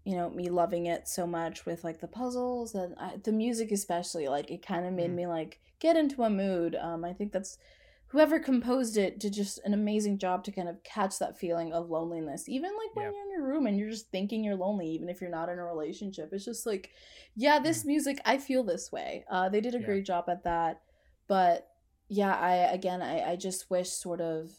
you 0.04 0.16
know, 0.16 0.28
me 0.30 0.48
loving 0.48 0.86
it 0.86 1.08
so 1.08 1.26
much 1.26 1.64
with 1.66 1.82
like 1.84 2.00
the 2.00 2.08
puzzles 2.08 2.74
and 2.74 2.94
uh, 2.98 3.12
the 3.22 3.32
music, 3.32 3.72
especially, 3.72 4.28
like 4.28 4.50
it 4.50 4.64
kind 4.64 4.86
of 4.86 4.92
made 4.92 5.10
Mhm. 5.10 5.14
me 5.14 5.26
like 5.26 5.60
get 5.78 5.96
into 5.96 6.22
a 6.24 6.30
mood. 6.30 6.74
Um, 6.76 7.04
I 7.04 7.12
think 7.12 7.32
that's 7.32 7.58
whoever 8.08 8.38
composed 8.38 8.96
it 8.96 9.18
did 9.18 9.32
just 9.32 9.58
an 9.64 9.74
amazing 9.74 10.18
job 10.18 10.44
to 10.44 10.52
kind 10.52 10.68
of 10.68 10.82
catch 10.84 11.18
that 11.18 11.38
feeling 11.38 11.72
of 11.72 11.90
loneliness. 11.90 12.48
Even 12.48 12.70
like 12.70 12.94
when 12.94 13.06
Yeah. 13.06 13.10
you're 13.12 13.24
in 13.24 13.30
your 13.32 13.48
room 13.48 13.66
and 13.66 13.78
you're 13.78 13.90
just 13.90 14.10
thinking 14.10 14.44
you're 14.44 14.54
lonely, 14.56 14.88
even 14.90 15.08
if 15.08 15.20
you're 15.20 15.30
not 15.30 15.48
in 15.48 15.58
a 15.58 15.64
relationship, 15.64 16.30
it's 16.32 16.44
just 16.44 16.66
like, 16.66 16.90
yeah, 17.34 17.58
this 17.58 17.84
music, 17.84 18.20
I 18.24 18.38
feel 18.38 18.62
this 18.62 18.92
way. 18.92 19.24
Uh, 19.30 19.48
they 19.48 19.60
did 19.60 19.74
a 19.74 19.80
Yeah. 19.80 19.86
great 19.86 20.06
job 20.06 20.26
at 20.28 20.44
that, 20.44 20.82
but 21.26 21.68
yeah, 22.08 22.34
I 22.36 22.54
again, 22.72 23.02
I 23.02 23.32
I 23.32 23.36
just 23.36 23.70
wish 23.70 23.90
sort 23.90 24.20
of 24.20 24.52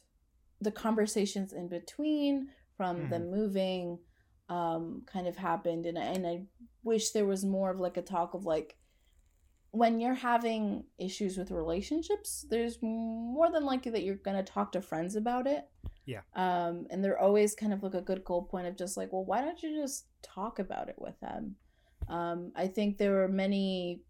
the 0.61 0.71
conversations 0.71 1.53
in 1.53 1.67
between 1.69 2.49
from 2.77 3.03
Mhm. 3.03 3.09
them 3.09 3.31
moving 3.31 3.99
um 4.49 5.03
kind 5.07 5.27
of 5.27 5.35
happened 5.35 5.85
and 5.87 5.97
I, 5.97 6.03
and 6.03 6.27
I 6.27 6.43
wish 6.83 7.11
there 7.11 7.25
was 7.25 7.43
more 7.43 7.71
of 7.71 7.79
like 7.79 7.97
a 7.97 8.01
talk 8.01 8.33
of 8.35 8.45
like 8.45 8.77
when 9.75 9.99
you're 9.99 10.13
having 10.31 10.83
issues 10.97 11.37
with 11.37 11.51
relationships 11.51 12.45
there's 12.49 12.77
more 12.81 13.51
than 13.51 13.63
likely 13.65 13.91
that 13.91 14.03
you're 14.03 14.15
going 14.27 14.37
to 14.37 14.51
talk 14.51 14.71
to 14.71 14.81
friends 14.81 15.15
about 15.15 15.45
it 15.47 15.63
Yeah. 16.05 16.21
um 16.35 16.85
and 16.89 17.03
they're 17.03 17.19
always 17.19 17.55
kind 17.55 17.73
of 17.73 17.83
like 17.83 17.93
a 17.93 18.01
good 18.09 18.23
goal 18.23 18.43
point 18.43 18.67
of 18.67 18.75
just 18.77 18.95
like 18.97 19.11
well 19.11 19.25
why 19.25 19.41
don't 19.41 19.61
you 19.63 19.71
just 19.81 20.05
talk 20.21 20.59
about 20.59 20.87
it 20.89 20.95
with 20.97 21.19
them 21.19 21.55
um 22.07 22.51
i 22.55 22.67
think 22.67 22.97
there 22.97 23.13
were 23.19 23.27
many 23.27 24.01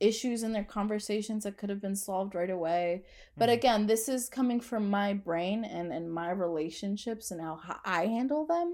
issues 0.00 0.42
in 0.42 0.52
their 0.52 0.64
conversations 0.64 1.44
that 1.44 1.58
could 1.58 1.68
have 1.68 1.82
been 1.82 1.96
solved 1.96 2.34
right 2.34 2.48
away 2.50 3.04
but 3.36 3.48
Mhm. 3.48 3.52
again 3.58 3.86
this 3.86 4.08
is 4.08 4.28
coming 4.30 4.60
from 4.60 4.88
my 4.88 5.12
brain 5.12 5.64
and 5.64 5.92
and 5.92 6.10
my 6.12 6.30
relationships 6.30 7.30
and 7.30 7.40
how 7.40 7.58
I 7.84 8.06
handle 8.06 8.46
them 8.46 8.68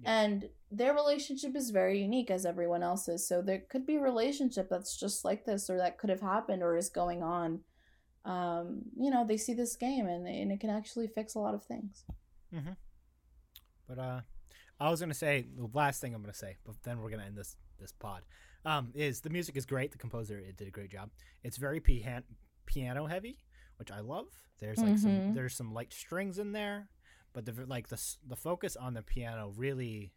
Yeah. 0.00 0.22
and 0.24 0.48
their 0.74 0.94
relationship 0.94 1.54
is 1.54 1.70
very 1.70 2.00
unique 2.00 2.30
as 2.30 2.46
everyone 2.46 2.82
else's 2.82 3.26
so 3.28 3.42
there 3.42 3.62
could 3.68 3.84
be 3.86 3.96
a 3.96 4.00
relationship 4.00 4.68
that's 4.70 4.96
just 4.98 5.24
like 5.24 5.44
this 5.44 5.68
or 5.70 5.76
that 5.78 5.98
could 5.98 6.10
have 6.10 6.20
happened 6.22 6.62
or 6.62 6.76
is 6.76 6.88
going 6.88 7.22
on 7.22 7.60
um 8.24 8.82
you 8.96 9.10
know 9.10 9.24
they 9.26 9.36
see 9.36 9.52
this 9.54 9.76
game 9.76 10.06
and, 10.06 10.26
and 10.26 10.50
it 10.52 10.60
can 10.60 10.70
actually 10.70 11.06
fix 11.08 11.34
a 11.34 11.38
lot 11.38 11.54
of 11.54 11.62
things 11.64 12.04
But 13.88 13.98
uh, 13.98 14.20
I 14.80 14.90
was 14.90 15.00
gonna 15.00 15.14
say 15.14 15.46
the 15.56 15.68
last 15.74 16.00
thing 16.00 16.14
I'm 16.14 16.22
gonna 16.22 16.32
say, 16.34 16.56
but 16.64 16.76
then 16.82 17.00
we're 17.00 17.10
gonna 17.10 17.24
end 17.24 17.36
this 17.36 17.56
this 17.80 17.92
pod. 17.92 18.22
Um, 18.64 18.92
is 18.94 19.20
the 19.20 19.30
music 19.30 19.56
is 19.56 19.66
great. 19.66 19.90
The 19.92 19.98
composer 19.98 20.38
it 20.38 20.56
did 20.56 20.68
a 20.68 20.70
great 20.70 20.90
job. 20.90 21.10
It's 21.42 21.56
very 21.56 21.80
pian- 21.80 22.22
piano 22.66 23.06
heavy, 23.06 23.38
which 23.78 23.90
I 23.90 24.00
love. 24.00 24.26
There's 24.60 24.78
like 24.82 24.98
some 24.98 25.10
Mhm. 25.10 25.34
there's 25.34 25.54
some 25.54 25.74
light 25.74 25.92
strings 25.92 26.38
in 26.38 26.52
there, 26.52 26.88
but 27.32 27.44
the 27.44 27.52
like 27.66 27.88
the 27.88 28.00
the 28.26 28.36
focus 28.36 28.76
on 28.76 28.94
the 28.94 29.02
piano 29.02 29.52
really 29.56 30.12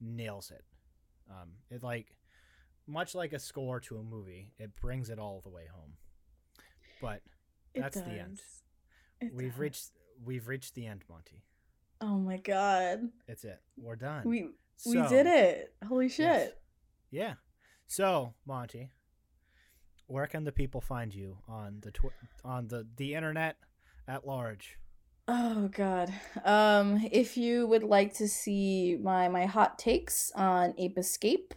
nails 0.00 0.50
it. 0.50 0.64
Um, 1.30 1.50
it 1.70 1.82
like 1.82 2.16
much 2.86 3.14
like 3.14 3.32
a 3.32 3.38
score 3.38 3.78
to 3.80 3.98
a 3.98 4.02
movie, 4.02 4.52
it 4.58 4.74
brings 4.80 5.10
it 5.10 5.18
all 5.18 5.40
the 5.42 5.50
way 5.50 5.66
home. 5.72 5.92
But 7.00 7.22
That's 7.74 7.96
the 8.00 8.10
end. 8.18 8.40
It 9.20 9.32
we've 9.34 9.50
does. 9.50 9.58
reached 9.58 9.86
we've 10.24 10.48
reached 10.48 10.74
the 10.74 10.86
end, 10.86 11.04
Monty. 11.08 11.44
oh 12.00 12.18
my 12.18 12.36
god 12.38 13.08
It's 13.28 13.44
it. 13.44 13.60
We're 13.76 13.96
done. 13.96 14.22
we 14.24 14.48
we 14.86 14.94
did 15.08 15.26
it 15.26 15.74
holy 15.86 16.08
shit 16.08 16.26
Yes. 16.26 16.50
Yeah. 17.10 17.34
So, 17.86 18.34
Monty, 18.46 18.92
where 20.06 20.26
can 20.26 20.44
the 20.44 20.52
people 20.52 20.80
find 20.80 21.14
you 21.14 21.38
on 21.48 21.78
the 21.82 21.90
tw- 21.90 22.12
on 22.44 22.68
the 22.68 22.86
the 22.96 23.14
internet 23.14 23.56
at 24.08 24.26
large? 24.26 24.78
Oh 25.28 25.68
god. 25.68 26.12
Um 26.44 27.08
if 27.12 27.36
you 27.36 27.66
would 27.66 27.82
like 27.84 28.14
to 28.14 28.28
see 28.28 28.98
my 29.00 29.28
my 29.28 29.46
hot 29.46 29.78
takes 29.78 30.32
on 30.34 30.74
Ape 30.78 30.98
Escape, 30.98 31.54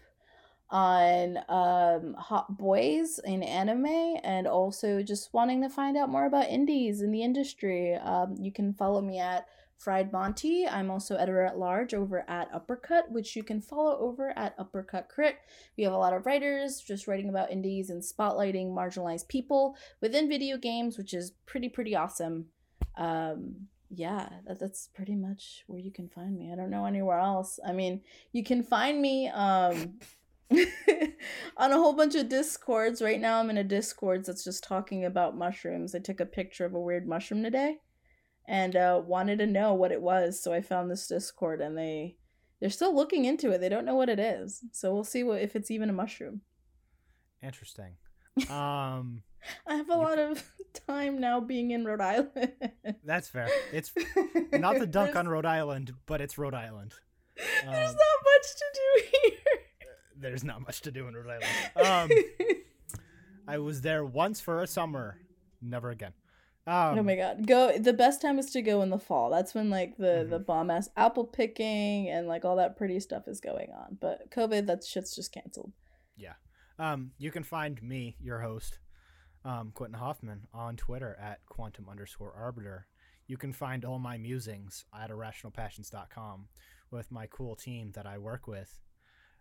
on 0.69 1.37
um 1.49 2.13
Hot 2.15 2.57
Boys 2.57 3.19
in 3.23 3.43
anime 3.43 4.17
and 4.23 4.47
also 4.47 5.01
just 5.01 5.33
wanting 5.33 5.61
to 5.61 5.69
find 5.69 5.97
out 5.97 6.09
more 6.09 6.25
about 6.25 6.49
indies 6.49 7.01
in 7.01 7.11
the 7.11 7.23
industry, 7.23 7.95
um 7.95 8.35
you 8.39 8.51
can 8.51 8.73
follow 8.73 9.01
me 9.01 9.19
at 9.19 9.47
Fried 9.77 10.13
Monty. 10.13 10.67
I'm 10.67 10.91
also 10.91 11.15
editor 11.15 11.41
at 11.43 11.57
large 11.57 11.93
over 11.93 12.23
at 12.29 12.53
Uppercut, 12.53 13.11
which 13.11 13.35
you 13.35 13.43
can 13.43 13.59
follow 13.59 13.97
over 13.97 14.37
at 14.37 14.55
Uppercut 14.57 15.09
Crit. 15.09 15.37
We 15.77 15.83
have 15.83 15.93
a 15.93 15.97
lot 15.97 16.13
of 16.13 16.25
writers 16.25 16.79
just 16.79 17.07
writing 17.07 17.29
about 17.29 17.51
indies 17.51 17.89
and 17.89 18.01
spotlighting 18.01 18.67
marginalized 18.67 19.27
people 19.27 19.75
within 20.01 20.29
video 20.29 20.57
games, 20.57 20.97
which 20.97 21.13
is 21.13 21.33
pretty 21.45 21.69
pretty 21.69 21.95
awesome 21.95 22.47
um 22.97 23.55
yeah 23.89 24.29
that, 24.47 24.59
that's 24.59 24.87
pretty 24.93 25.15
much 25.15 25.63
where 25.67 25.79
you 25.79 25.91
can 25.91 26.09
find 26.09 26.37
me. 26.37 26.51
I 26.51 26.55
don't 26.55 26.69
know 26.69 26.85
anywhere 26.85 27.19
else. 27.19 27.59
I 27.65 27.71
mean 27.71 28.01
you 28.31 28.43
can 28.43 28.63
find 28.63 29.01
me 29.01 29.29
um 29.29 29.99
on 31.57 31.71
a 31.71 31.77
whole 31.77 31.93
bunch 31.93 32.15
of 32.15 32.29
discords. 32.29 33.01
Right 33.01 33.19
now 33.19 33.39
i'm 33.39 33.49
in 33.49 33.57
a 33.57 33.63
discord 33.63 34.25
that's 34.25 34.43
just 34.43 34.63
talking 34.63 35.05
about 35.05 35.37
mushrooms. 35.37 35.95
I 35.95 35.99
took 35.99 36.19
a 36.19 36.25
picture 36.25 36.65
of 36.65 36.73
a 36.73 36.79
weird 36.79 37.07
mushroom 37.07 37.43
today 37.43 37.77
and 38.47 38.75
uh 38.75 39.01
wanted 39.05 39.39
to 39.39 39.45
know 39.45 39.73
what 39.73 39.93
it 39.93 40.01
was 40.01 40.43
so 40.43 40.51
i 40.51 40.59
found 40.59 40.91
this 40.91 41.07
discord 41.07 41.61
and 41.61 41.77
they 41.77 42.17
they're 42.63 42.69
still 42.69 42.95
looking 42.95 43.25
into 43.25 43.51
it. 43.51 43.59
They 43.59 43.67
don't 43.67 43.83
know 43.83 43.95
what 43.95 44.07
it 44.07 44.19
is. 44.19 44.63
So 44.71 44.93
we'll 44.93 45.03
see 45.03 45.21
what 45.21 45.41
if 45.41 45.53
it's 45.53 45.69
even 45.69 45.89
a 45.89 45.93
mushroom. 45.93 46.39
Interesting. 47.41 47.95
Um, 48.49 49.21
i 49.67 49.75
have 49.75 49.89
a 49.89 49.97
lot 49.97 50.17
of 50.17 50.49
time 50.73 51.19
now 51.19 51.39
being 51.39 51.71
in 51.71 51.85
rhode 51.85 52.01
island 52.01 52.51
that's 53.03 53.27
fair. 53.27 53.49
It's 53.71 53.91
not 54.53 54.79
the 54.79 54.87
dunk 54.87 55.15
on 55.15 55.27
Rhode 55.27 55.45
Island, 55.45 55.93
but 56.05 56.19
it's 56.21 56.37
Rhode 56.37 56.53
Island. 56.55 56.93
There's 57.35 57.63
Um, 57.91 57.95
not 57.95 58.19
much 58.25 58.55
to 58.57 58.65
do 58.73 59.03
here. 59.23 59.39
There's 60.17 60.43
not 60.43 60.61
much 60.61 60.81
to 60.81 60.91
do 60.91 61.07
in 61.07 61.15
Rhode 61.15 61.41
Island. 61.75 62.11
Um, 62.11 62.57
I 63.47 63.57
was 63.57 63.81
there 63.81 64.05
once 64.05 64.39
for 64.39 64.61
a 64.61 64.67
summer, 64.67 65.17
never 65.61 65.89
again. 65.89 66.13
Um, 66.65 66.97
oh 66.99 67.03
my 67.03 67.15
god. 67.17 67.45
Go 67.45 67.77
the 67.77 67.91
best 67.91 68.21
time 68.21 68.39
is 68.39 68.49
to 68.51 68.61
go 68.61 68.81
in 68.83 68.89
the 68.89 68.97
fall. 68.99 69.29
That's 69.29 69.53
when 69.53 69.69
like 69.69 69.97
the 69.97 70.25
the 70.29 70.39
Mhm. 70.39 70.45
bomb 70.45 70.69
ass 70.71 70.87
apple 70.95 71.25
picking 71.25 72.07
and 72.09 72.27
like 72.27 72.45
all 72.45 72.55
that 72.55 72.77
pretty 72.77 73.01
stuff 73.01 73.27
is 73.27 73.41
going 73.41 73.71
on. 73.73 73.97
But 73.99 74.31
COVID 74.31 74.67
that 74.67 74.83
shit's 74.85 75.13
just 75.13 75.33
canceled. 75.33 75.73
Yeah. 76.15 76.33
Um, 76.79 77.11
you 77.17 77.31
can 77.31 77.43
find 77.43 77.81
me, 77.83 78.15
your 78.21 78.39
host, 78.39 78.79
um, 79.45 79.71
Quentin 79.73 79.99
Hoffman, 79.99 80.47
on 80.53 80.75
Twitter 80.75 81.17
at 81.21 81.39
quantum 81.47 81.87
underscore 81.89 82.33
arbiter. 82.33 82.87
You 83.27 83.37
can 83.37 83.53
find 83.53 83.85
all 83.85 83.99
my 83.99 84.17
musings 84.17 84.85
at 84.97 85.09
irrationalpassions.com 85.09 86.47
with 86.91 87.11
my 87.11 87.27
cool 87.27 87.55
team 87.55 87.91
that 87.95 88.05
I 88.05 88.17
work 88.17 88.47
with. 88.47 88.79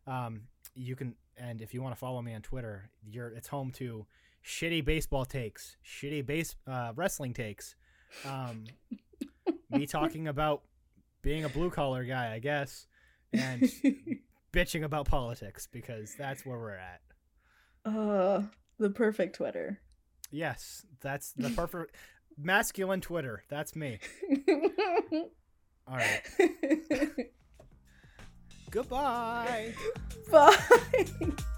Um, 0.06 0.42
you 0.74 0.96
can, 0.96 1.14
and 1.36 1.60
if 1.60 1.74
you 1.74 1.82
want 1.82 1.94
to 1.94 1.98
follow 1.98 2.22
me 2.22 2.34
on 2.34 2.42
Twitter, 2.42 2.90
you're 3.04 3.28
it's 3.28 3.48
home 3.48 3.70
to 3.72 4.06
shitty 4.44 4.84
baseball 4.84 5.24
takes, 5.24 5.76
shitty 5.84 6.24
base 6.26 6.56
uh, 6.66 6.92
wrestling 6.96 7.34
takes, 7.34 7.76
um, 8.24 8.64
me 9.70 9.86
talking 9.86 10.26
about 10.28 10.62
being 11.22 11.44
a 11.44 11.48
blue 11.48 11.70
collar 11.70 12.04
guy, 12.04 12.32
I 12.32 12.40
guess, 12.40 12.86
and 13.32 13.62
bitching 14.52 14.82
about 14.84 15.06
politics 15.06 15.68
because 15.70 16.14
that's 16.16 16.44
where 16.44 16.58
we're 16.58 16.76
at. 16.76 17.00
uh 17.84 18.42
the 18.78 18.90
perfect 18.90 19.36
Twitter. 19.36 19.80
Yes, 20.32 20.86
that's 21.00 21.32
the 21.32 21.50
perfect 21.50 21.94
masculine 22.38 23.00
Twitter. 23.00 23.44
That's 23.48 23.76
me. 23.76 24.00
All 25.86 25.96
right. 25.96 26.22
Goodbye. 28.70 29.74
Bye. 30.30 30.56